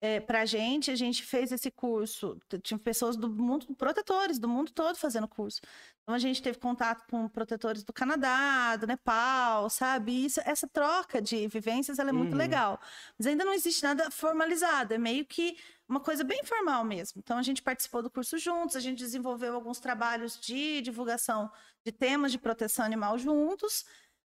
[0.00, 4.48] é, para a gente, a gente fez esse curso, tinha pessoas do mundo, protetores do
[4.48, 5.60] mundo todo fazendo curso.
[6.02, 10.12] Então a gente teve contato com protetores do Canadá, do Nepal, sabe?
[10.12, 12.38] E isso, essa troca de vivências ela é muito uhum.
[12.38, 12.78] legal.
[13.18, 15.56] Mas ainda não existe nada formalizado, é meio que
[15.88, 17.20] uma coisa bem formal mesmo.
[17.24, 21.50] Então a gente participou do curso juntos, a gente desenvolveu alguns trabalhos de divulgação
[21.84, 23.84] de temas de proteção animal juntos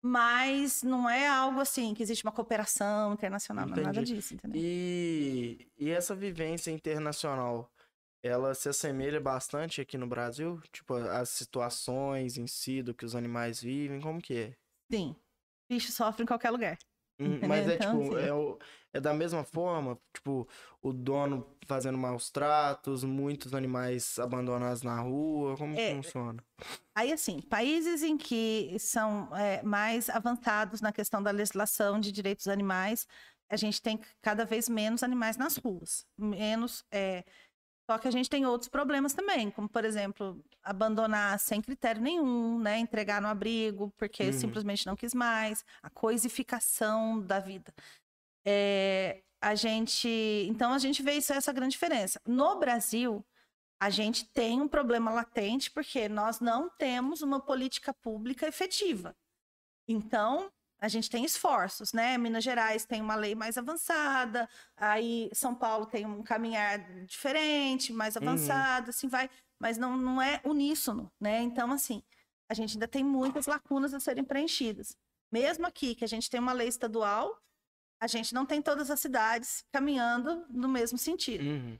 [0.05, 4.61] mas não é algo assim que existe uma cooperação internacional, não é nada disso, entendeu?
[4.61, 7.71] E, e essa vivência internacional,
[8.21, 10.61] ela se assemelha bastante aqui no Brasil?
[10.73, 14.53] Tipo, as situações em si do que os animais vivem, como que é?
[14.91, 15.15] Sim,
[15.69, 16.77] bicho sofre em qualquer lugar.
[17.17, 18.59] Hum, mas é então, tipo, é, o,
[18.93, 20.47] é da mesma forma, tipo,
[20.81, 26.43] o dono fazendo maus tratos, muitos animais abandonados na rua, como é, funciona?
[26.93, 32.47] Aí, assim, países em que são é, mais avançados na questão da legislação de direitos
[32.47, 33.07] animais,
[33.49, 37.23] a gente tem cada vez menos animais nas ruas, menos é,
[37.85, 42.57] só que a gente tem outros problemas também, como, por exemplo, abandonar sem critério nenhum,
[42.57, 42.79] né?
[42.79, 44.33] Entregar no abrigo porque uhum.
[44.33, 47.73] simplesmente não quis mais, a coisificação da vida.
[48.45, 50.07] É, a gente,
[50.49, 52.21] então a gente vê isso essa grande diferença.
[52.25, 53.25] No Brasil,
[53.79, 59.15] a gente tem um problema latente porque nós não temos uma política pública efetiva.
[59.87, 62.17] Então, a gente tem esforços, né?
[62.17, 68.15] Minas Gerais tem uma lei mais avançada, aí São Paulo tem um caminhar diferente, mais
[68.15, 68.21] uhum.
[68.23, 68.89] avançado, uhum.
[68.89, 69.29] assim vai,
[69.59, 71.41] mas não, não é uníssono, né?
[71.41, 72.03] Então, assim,
[72.49, 74.95] a gente ainda tem muitas lacunas a serem preenchidas.
[75.31, 77.41] Mesmo aqui, que a gente tem uma lei estadual,
[78.03, 81.43] a gente não tem todas as cidades caminhando no mesmo sentido.
[81.43, 81.79] Uhum.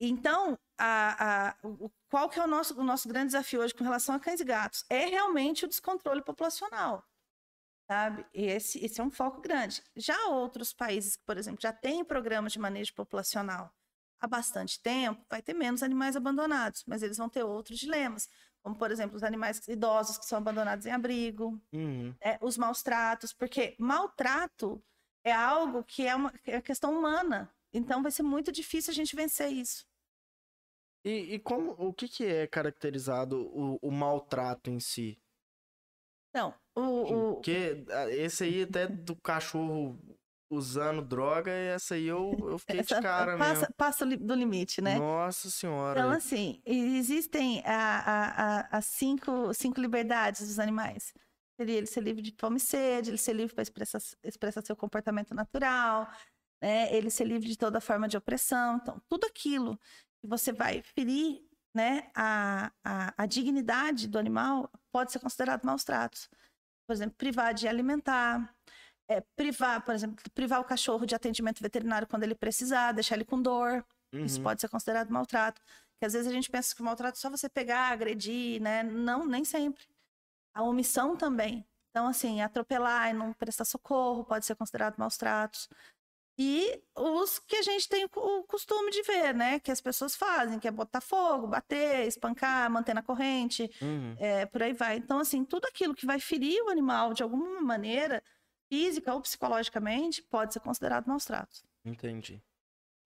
[0.00, 3.84] Então, a, a, o, qual que é o nosso, o nosso grande desafio hoje com
[3.84, 4.84] relação a cães e gatos?
[4.88, 7.04] É realmente o descontrole populacional
[7.86, 8.24] sabe?
[8.32, 9.82] E esse, esse é um foco grande.
[9.94, 13.70] Já outros países que, por exemplo, já têm programas de manejo populacional
[14.18, 18.30] há bastante tempo, vai ter menos animais abandonados, mas eles vão ter outros dilemas,
[18.62, 22.14] como, por exemplo, os animais idosos que são abandonados em abrigo, uhum.
[22.20, 24.82] é, os maus tratos, porque maltrato
[25.24, 29.16] é algo que é uma é questão humana, então vai ser muito difícil a gente
[29.16, 29.86] vencer isso.
[31.04, 35.18] E, e como, o que, que é caracterizado o, o maltrato em si?
[36.30, 37.40] Então, o, o...
[37.40, 39.98] Que, esse aí até do cachorro
[40.50, 43.74] usando droga, essa aí eu, eu fiquei essa de cara passa, mesmo.
[43.74, 44.98] Passa do limite, né?
[44.98, 45.98] Nossa senhora.
[45.98, 51.12] Então, assim, existem a, a, a, as cinco, cinco liberdades dos animais.
[51.62, 54.74] Seria ele ser livre de fome e sede, ele ser livre para expressar, expressar seu
[54.74, 56.10] comportamento natural,
[56.60, 56.92] né?
[56.92, 58.80] ele ser livre de toda forma de opressão.
[58.82, 59.78] Então, tudo aquilo
[60.20, 61.40] que você vai ferir
[61.72, 66.28] né, a, a, a dignidade do animal pode ser considerado maus tratos.
[66.84, 68.52] Por exemplo, privar de alimentar,
[69.08, 73.24] é, privar, por exemplo, privar o cachorro de atendimento veterinário quando ele precisar, deixar ele
[73.24, 73.84] com dor.
[74.12, 74.24] Uhum.
[74.24, 75.62] Isso pode ser considerado maltrato.
[76.00, 78.82] Que às vezes a gente pensa que o maltrato é só você pegar, agredir, né?
[78.82, 79.91] Não, nem sempre.
[80.54, 81.66] A omissão também.
[81.90, 85.68] Então, assim, atropelar e não prestar socorro pode ser considerado maus tratos.
[86.38, 89.60] e os que a gente tem o costume de ver, né?
[89.60, 94.16] Que as pessoas fazem, que é botar fogo, bater, espancar, manter na corrente, uhum.
[94.18, 94.96] é, por aí vai.
[94.96, 98.22] Então, assim, tudo aquilo que vai ferir o animal de alguma maneira,
[98.72, 101.62] física ou psicologicamente, pode ser considerado maus tratos.
[101.84, 102.42] Entendi.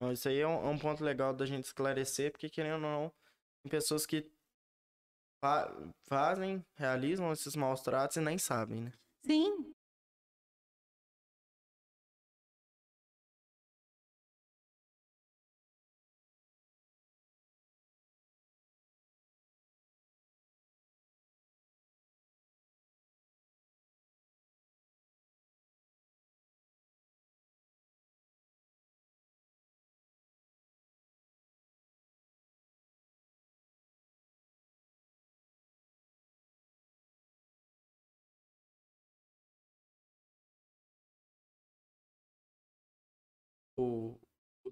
[0.01, 2.81] Bom, isso aí é um, é um, ponto legal da gente esclarecer, porque querendo ou
[2.81, 3.13] não,
[3.63, 4.31] tem pessoas que
[5.41, 5.71] fa
[6.09, 8.93] fazem, realizam esses maus tratos e nem sabem, né?
[9.25, 9.73] Sim,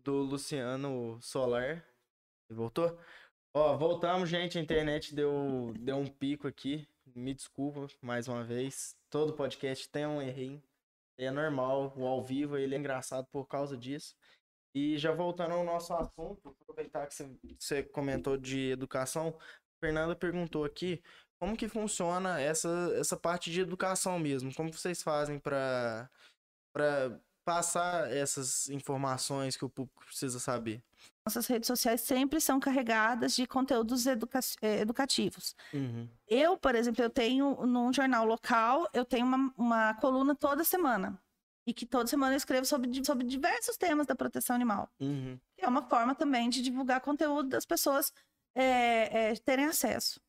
[0.02, 1.84] do Luciano Solar.
[2.48, 2.98] Voltou?
[3.52, 4.58] Ó, voltamos, gente.
[4.58, 6.86] A internet deu, deu um pico aqui.
[7.14, 8.96] Me desculpa mais uma vez.
[9.08, 10.62] Todo podcast tem um errinho.
[11.16, 11.92] É normal.
[11.96, 14.16] O ao vivo ele é engraçado por causa disso.
[14.74, 17.14] E já voltando ao nosso assunto, aproveitar que
[17.56, 19.38] você comentou de educação,
[19.80, 21.00] Fernanda perguntou aqui
[21.38, 24.52] como que funciona essa, essa parte de educação mesmo.
[24.52, 26.10] Como vocês fazem para
[27.44, 30.82] passar essas informações que o público precisa saber?
[31.26, 35.54] Nossas redes sociais sempre são carregadas de conteúdos educa eh, educativos.
[35.72, 36.08] Uhum.
[36.28, 41.18] Eu, por exemplo, eu tenho num jornal local, eu tenho uma, uma coluna toda semana.
[41.66, 44.90] E que toda semana eu escrevo sobre, sobre diversos temas da proteção animal.
[45.00, 45.38] Uhum.
[45.56, 48.12] É uma forma também de divulgar conteúdo das pessoas
[48.54, 50.20] é, é, terem acesso.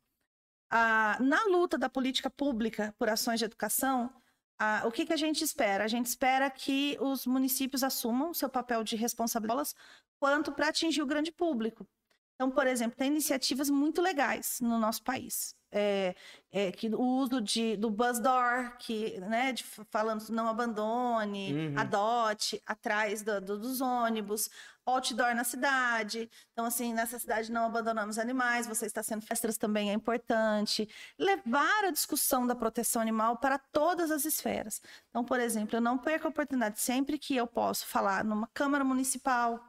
[0.70, 4.09] Ah, na luta da política pública por ações de educação,
[4.58, 5.84] ah, o que, que a gente espera?
[5.84, 9.74] A gente espera que os municípios assumam seu papel de responsabilidade
[10.20, 11.88] quanto para atingir o grande público.
[12.36, 15.56] Então, por exemplo, tem iniciativas muito legais no nosso país.
[15.78, 16.15] É,
[16.53, 21.73] é, que o uso de, do bus door, que, né, de, falando não abandone, uhum.
[21.78, 24.49] adote, atrás do, do, dos ônibus,
[24.86, 26.30] outdoor na cidade.
[26.53, 30.88] Então, assim, nessa cidade não abandonamos animais, você está sendo festas também é importante.
[31.19, 34.82] Levar a discussão da proteção animal para todas as esferas.
[35.09, 38.84] Então, por exemplo, eu não perco a oportunidade, sempre que eu posso falar numa Câmara
[38.86, 39.61] Municipal,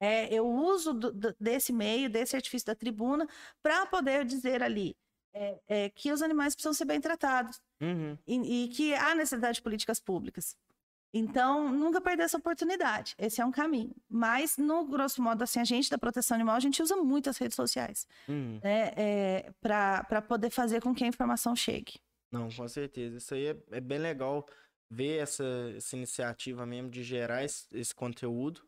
[0.00, 3.26] é, eu uso do, do, desse meio, desse artifício da tribuna,
[3.62, 4.96] para poder dizer ali
[5.34, 8.16] é, é, que os animais precisam ser bem tratados uhum.
[8.26, 10.56] e, e, que há necessidade de políticas públicas.
[11.14, 13.14] Então, nunca perder essa oportunidade.
[13.18, 13.94] Esse é um caminho.
[14.08, 17.36] Mas, no grosso modo, assim, a gente da proteção animal, a gente usa muito as
[17.36, 18.58] redes sociais uhum.
[18.62, 22.00] né, é, para poder fazer com que a informação chegue.
[22.30, 23.18] Não, com certeza.
[23.18, 24.46] Isso aí é, é bem legal
[24.90, 25.44] ver essa,
[25.76, 28.62] essa iniciativa mesmo de gerar esse, esse conteúdo,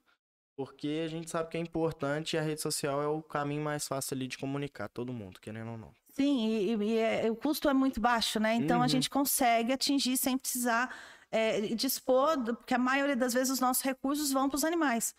[0.55, 3.89] porque a gente sabe que é importante e a rede social é o caminho mais
[3.89, 5.95] fácil ali de comunicar todo mundo, querendo ou não.
[6.17, 8.55] Sim, e, e é, o custo é muito baixo, né?
[8.55, 8.85] Então uhum.
[8.85, 10.95] a gente consegue atingir sem precisar
[11.31, 15.15] é, dispor, porque a maioria das vezes os nossos recursos vão para os animais.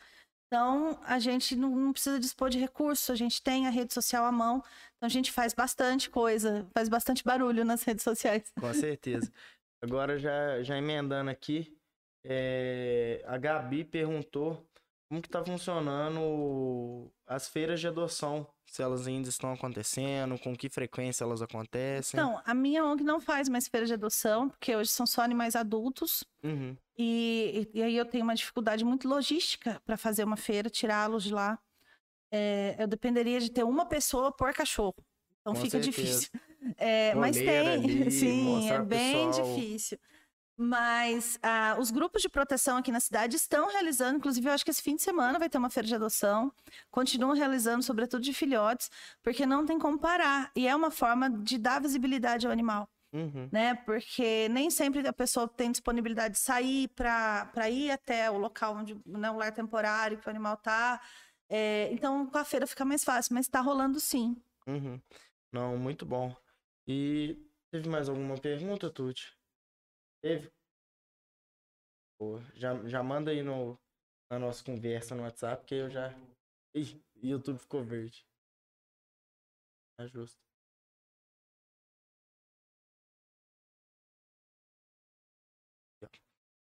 [0.48, 4.32] Então a gente não, precisa dispor de recursos, a gente tem a rede social à
[4.32, 4.64] mão,
[4.96, 8.54] então a gente faz bastante coisa, faz bastante barulho nas redes sociais.
[8.58, 9.30] Com certeza.
[9.82, 11.78] Agora já, já emendando aqui,
[12.24, 14.66] é, a Gabi perguntou
[15.08, 18.48] como que tá funcionando as feiras de adoção?
[18.66, 22.20] Se elas ainda estão acontecendo, com que frequência elas acontecem?
[22.20, 25.56] Então, a minha ONG não faz mais feira de adoção, porque hoje são só animais
[25.56, 26.24] adultos.
[26.44, 26.76] Uhum.
[26.98, 31.34] E, e, aí eu tenho uma dificuldade muito logística para fazer uma feira, tirá-los de
[31.34, 31.60] lá.
[32.32, 34.96] É, eu dependeria de ter uma pessoa por cachorro.
[35.42, 35.92] Então com fica certeza.
[35.92, 36.30] difícil.
[36.78, 39.56] É, mas tem, ali, sim, é bem pessoal.
[39.56, 40.00] difícil.
[40.58, 44.72] Mas ah, os grupos de proteção aqui na cidade estão realizando, inclusive eu acho que
[44.72, 46.52] esse fim de semana vai ter uma feira de adoção,
[46.90, 48.90] continuam realizando, sobretudo de filhotes,
[49.22, 50.52] porque não tem como parar.
[50.56, 52.88] E é uma forma de dar visibilidade ao animal.
[53.12, 53.50] Uhum.
[53.52, 53.76] Né?
[53.76, 58.98] Porque nem sempre a pessoa tem disponibilidade de sair para ir até o local onde
[59.06, 61.02] né, o lar temporário que o animal está.
[61.50, 64.36] É, então, com a feira fica mais fácil, mas está rolando sim.
[64.68, 65.00] Uhum.
[65.52, 66.36] Não, muito bom.
[66.88, 67.38] E
[67.72, 69.34] teve mais alguma pergunta, Tuti?
[70.22, 70.52] Teve?
[72.18, 73.78] Pô, já, já manda aí no,
[74.32, 76.14] na nossa conversa no WhatsApp, que eu já.
[76.74, 78.26] Ih, YouTube ficou verde.
[79.98, 80.38] Tá justo.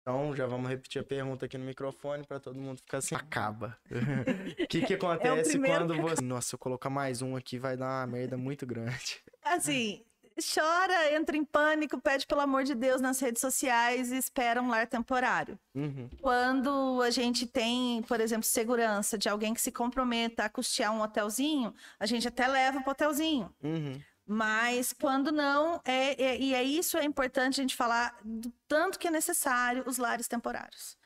[0.02, 3.14] Então, já vamos repetir a pergunta aqui no microfone para todo mundo ficar assim.
[3.14, 3.78] Acaba.
[3.88, 3.88] O
[4.66, 6.20] que, que é acontece é quando você.
[6.20, 9.22] Nossa, se eu colocar mais um aqui, vai dar uma merda muito grande.
[9.42, 10.04] Assim,
[10.40, 14.68] chora, entra em pânico, pede pelo amor de Deus nas redes sociais e espera um
[14.68, 15.58] lar temporário.
[15.74, 16.08] Uhum.
[16.20, 21.02] Quando a gente tem, por exemplo, segurança de alguém que se comprometa a custear um
[21.02, 23.54] hotelzinho, a gente até leva para o hotelzinho.
[23.62, 24.00] Uhum.
[24.26, 28.98] Mas quando não, é, é, e é isso é importante a gente falar do tanto
[28.98, 30.96] que é necessário os lares temporários.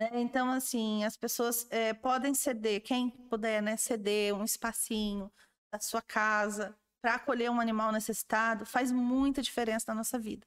[0.00, 0.10] Né?
[0.14, 5.32] Então, assim, as pessoas é, podem ceder, quem puder, né, ceder um espacinho
[5.72, 10.46] da sua casa para acolher um animal necessitado, faz muita diferença na nossa vida.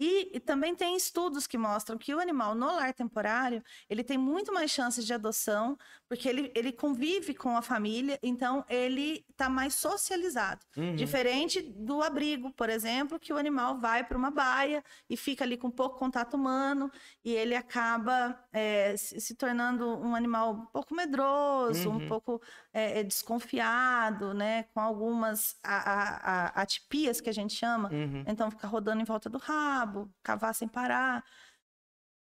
[0.00, 4.16] E, e, também tem estudos que mostram que o animal no lar temporário, ele tem
[4.16, 5.76] muito mais chances de adoção,
[6.08, 10.64] porque ele, ele convive com a família, então ele está mais socializado.
[10.74, 10.96] Uhum.
[10.96, 15.58] Diferente do abrigo, por exemplo, que o animal vai para uma baia e fica ali
[15.58, 16.90] com pouco contato humano,
[17.22, 21.96] e ele acaba é, se, se, tornando um animal um pouco medroso, uhum.
[21.96, 22.40] um pouco
[22.72, 24.62] é, é, desconfiado, né?
[24.72, 26.16] Com algumas a, a,
[26.46, 27.90] a, atipias que a gente chama.
[27.92, 28.24] Uhum.
[28.26, 31.24] Então fica rodando em volta do rabo cabo, cavar sem parar.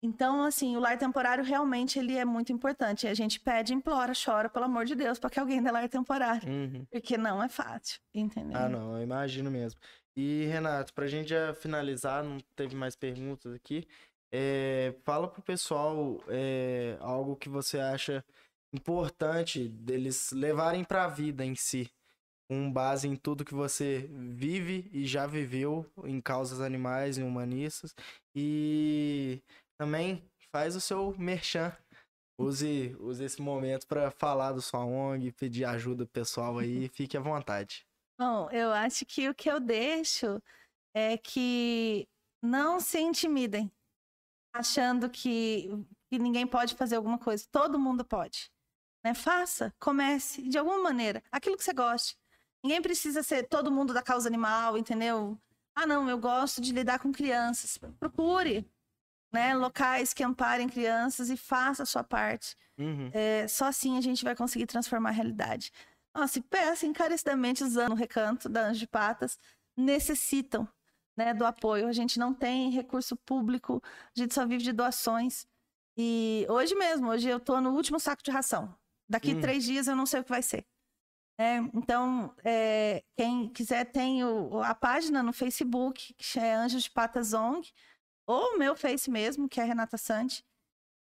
[0.05, 3.07] Então, assim, o lar temporário realmente ele é muito importante.
[3.07, 6.49] A gente pede, implora, chora, pelo amor de Deus, para que alguém dê lar temporário.
[6.49, 6.85] Uhum.
[6.91, 8.59] Porque não é fácil, entendeu?
[8.59, 9.81] Ah, não, eu imagino mesmo.
[10.17, 13.87] E, Renato, pra gente já finalizar, não teve mais perguntas aqui.
[14.33, 18.25] É, fala pro pessoal é, algo que você acha
[18.73, 21.89] importante deles levarem para a vida em si
[22.49, 27.95] com base em tudo que você vive e já viveu em causas animais e humanistas.
[28.35, 29.43] E
[29.81, 31.77] também faz o seu merchan.
[32.39, 37.21] Use, use esse momento para falar do sua ONG, pedir ajuda pessoal aí, fique à
[37.21, 37.87] vontade.
[38.19, 40.43] Bom, eu acho que o que eu deixo
[40.95, 42.07] é que
[42.43, 43.71] não se intimidem,
[44.55, 45.69] achando que,
[46.11, 47.47] que ninguém pode fazer alguma coisa.
[47.51, 48.51] Todo mundo pode.
[49.05, 49.15] Né?
[49.15, 52.17] Faça, comece, de alguma maneira, aquilo que você goste.
[52.63, 55.39] Ninguém precisa ser todo mundo da causa animal, entendeu?
[55.75, 57.79] Ah, não, eu gosto de lidar com crianças.
[57.99, 58.69] Procure
[59.33, 62.55] né, locais que amparem crianças e faça a sua parte.
[62.79, 63.11] Uhum.
[63.13, 65.73] É, só assim a gente vai conseguir transformar a realidade.
[66.15, 69.39] Nossa, e peça encarecidamente usando o recanto da Anjo de Patas,
[69.75, 70.69] necessitam
[71.17, 71.89] né, do apoio.
[71.89, 73.83] A gente não tem recurso público,
[74.15, 75.47] a gente só vive de doações.
[75.97, 78.75] E hoje mesmo, hoje eu estou no último saco de ração.
[79.09, 79.41] Daqui uhum.
[79.41, 80.67] três dias eu não sei o que vai ser.
[81.43, 86.91] É, então, é, quem quiser tem o, a página no Facebook, que é Anjos de
[86.93, 87.73] Patas ONG,
[88.25, 90.45] ou o meu Face mesmo, que é Renata Sante.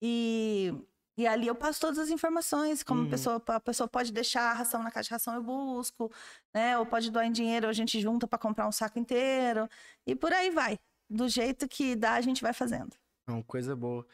[0.00, 0.72] E,
[1.18, 3.06] e ali eu passo todas as informações, como uhum.
[3.08, 6.10] a, pessoa, a pessoa pode deixar a ração na caixa de ração, eu busco,
[6.54, 6.78] né?
[6.78, 9.68] Ou pode doar em dinheiro, a gente junta para comprar um saco inteiro.
[10.06, 10.78] E por aí vai.
[11.06, 12.96] Do jeito que dá, a gente vai fazendo.
[13.28, 14.06] Uma coisa boa.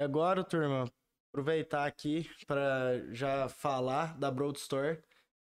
[0.00, 0.84] Agora, turma,
[1.32, 5.02] aproveitar aqui para já falar da Broad Store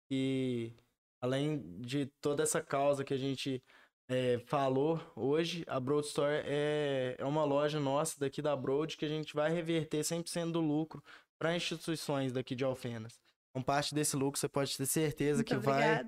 [0.09, 0.75] que
[1.21, 3.63] além de toda essa causa que a gente
[4.09, 9.05] é, falou hoje, a Broad Store é, é uma loja nossa daqui da Broad que
[9.05, 11.03] a gente vai reverter 100% do lucro
[11.39, 13.21] para instituições daqui de Alfenas.
[13.55, 16.07] Com parte desse lucro, você pode ter certeza Muito que vai,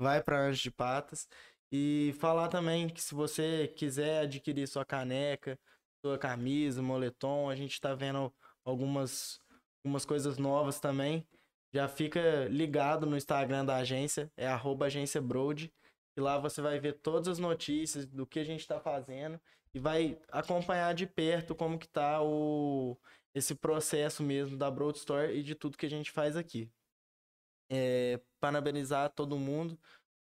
[0.00, 1.28] vai para Anjos de Patas.
[1.72, 5.58] E falar também que se você quiser adquirir sua caneca,
[6.04, 8.32] sua camisa, moletom, a gente está vendo
[8.64, 9.40] algumas,
[9.84, 11.26] algumas coisas novas também
[11.72, 15.72] já fica ligado no Instagram da agência, é arroba agência Broad,
[16.16, 19.40] e lá você vai ver todas as notícias do que a gente está fazendo
[19.72, 22.98] e vai acompanhar de perto como que tá o,
[23.34, 26.68] esse processo mesmo da Broad Store e de tudo que a gente faz aqui.
[27.70, 29.78] É, parabenizar todo mundo,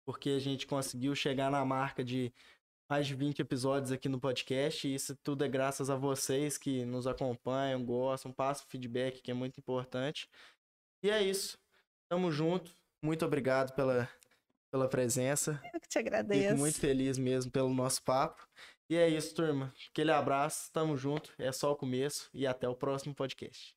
[0.04, 2.32] porque a gente conseguiu chegar na marca de
[2.88, 6.84] mais de 20 episódios aqui no podcast, e isso tudo é graças a vocês que
[6.84, 10.28] nos acompanham, gostam, passam feedback, que é muito importante.
[11.02, 11.58] E é isso.
[12.08, 12.76] Tamo junto.
[13.02, 14.08] Muito obrigado pela,
[14.70, 15.60] pela presença.
[15.72, 16.48] Eu que te agradeço.
[16.48, 18.46] Fico muito feliz mesmo pelo nosso papo.
[18.88, 19.74] E é isso, turma.
[19.90, 21.32] Aquele abraço, tamo junto.
[21.38, 23.75] É só o começo e até o próximo podcast.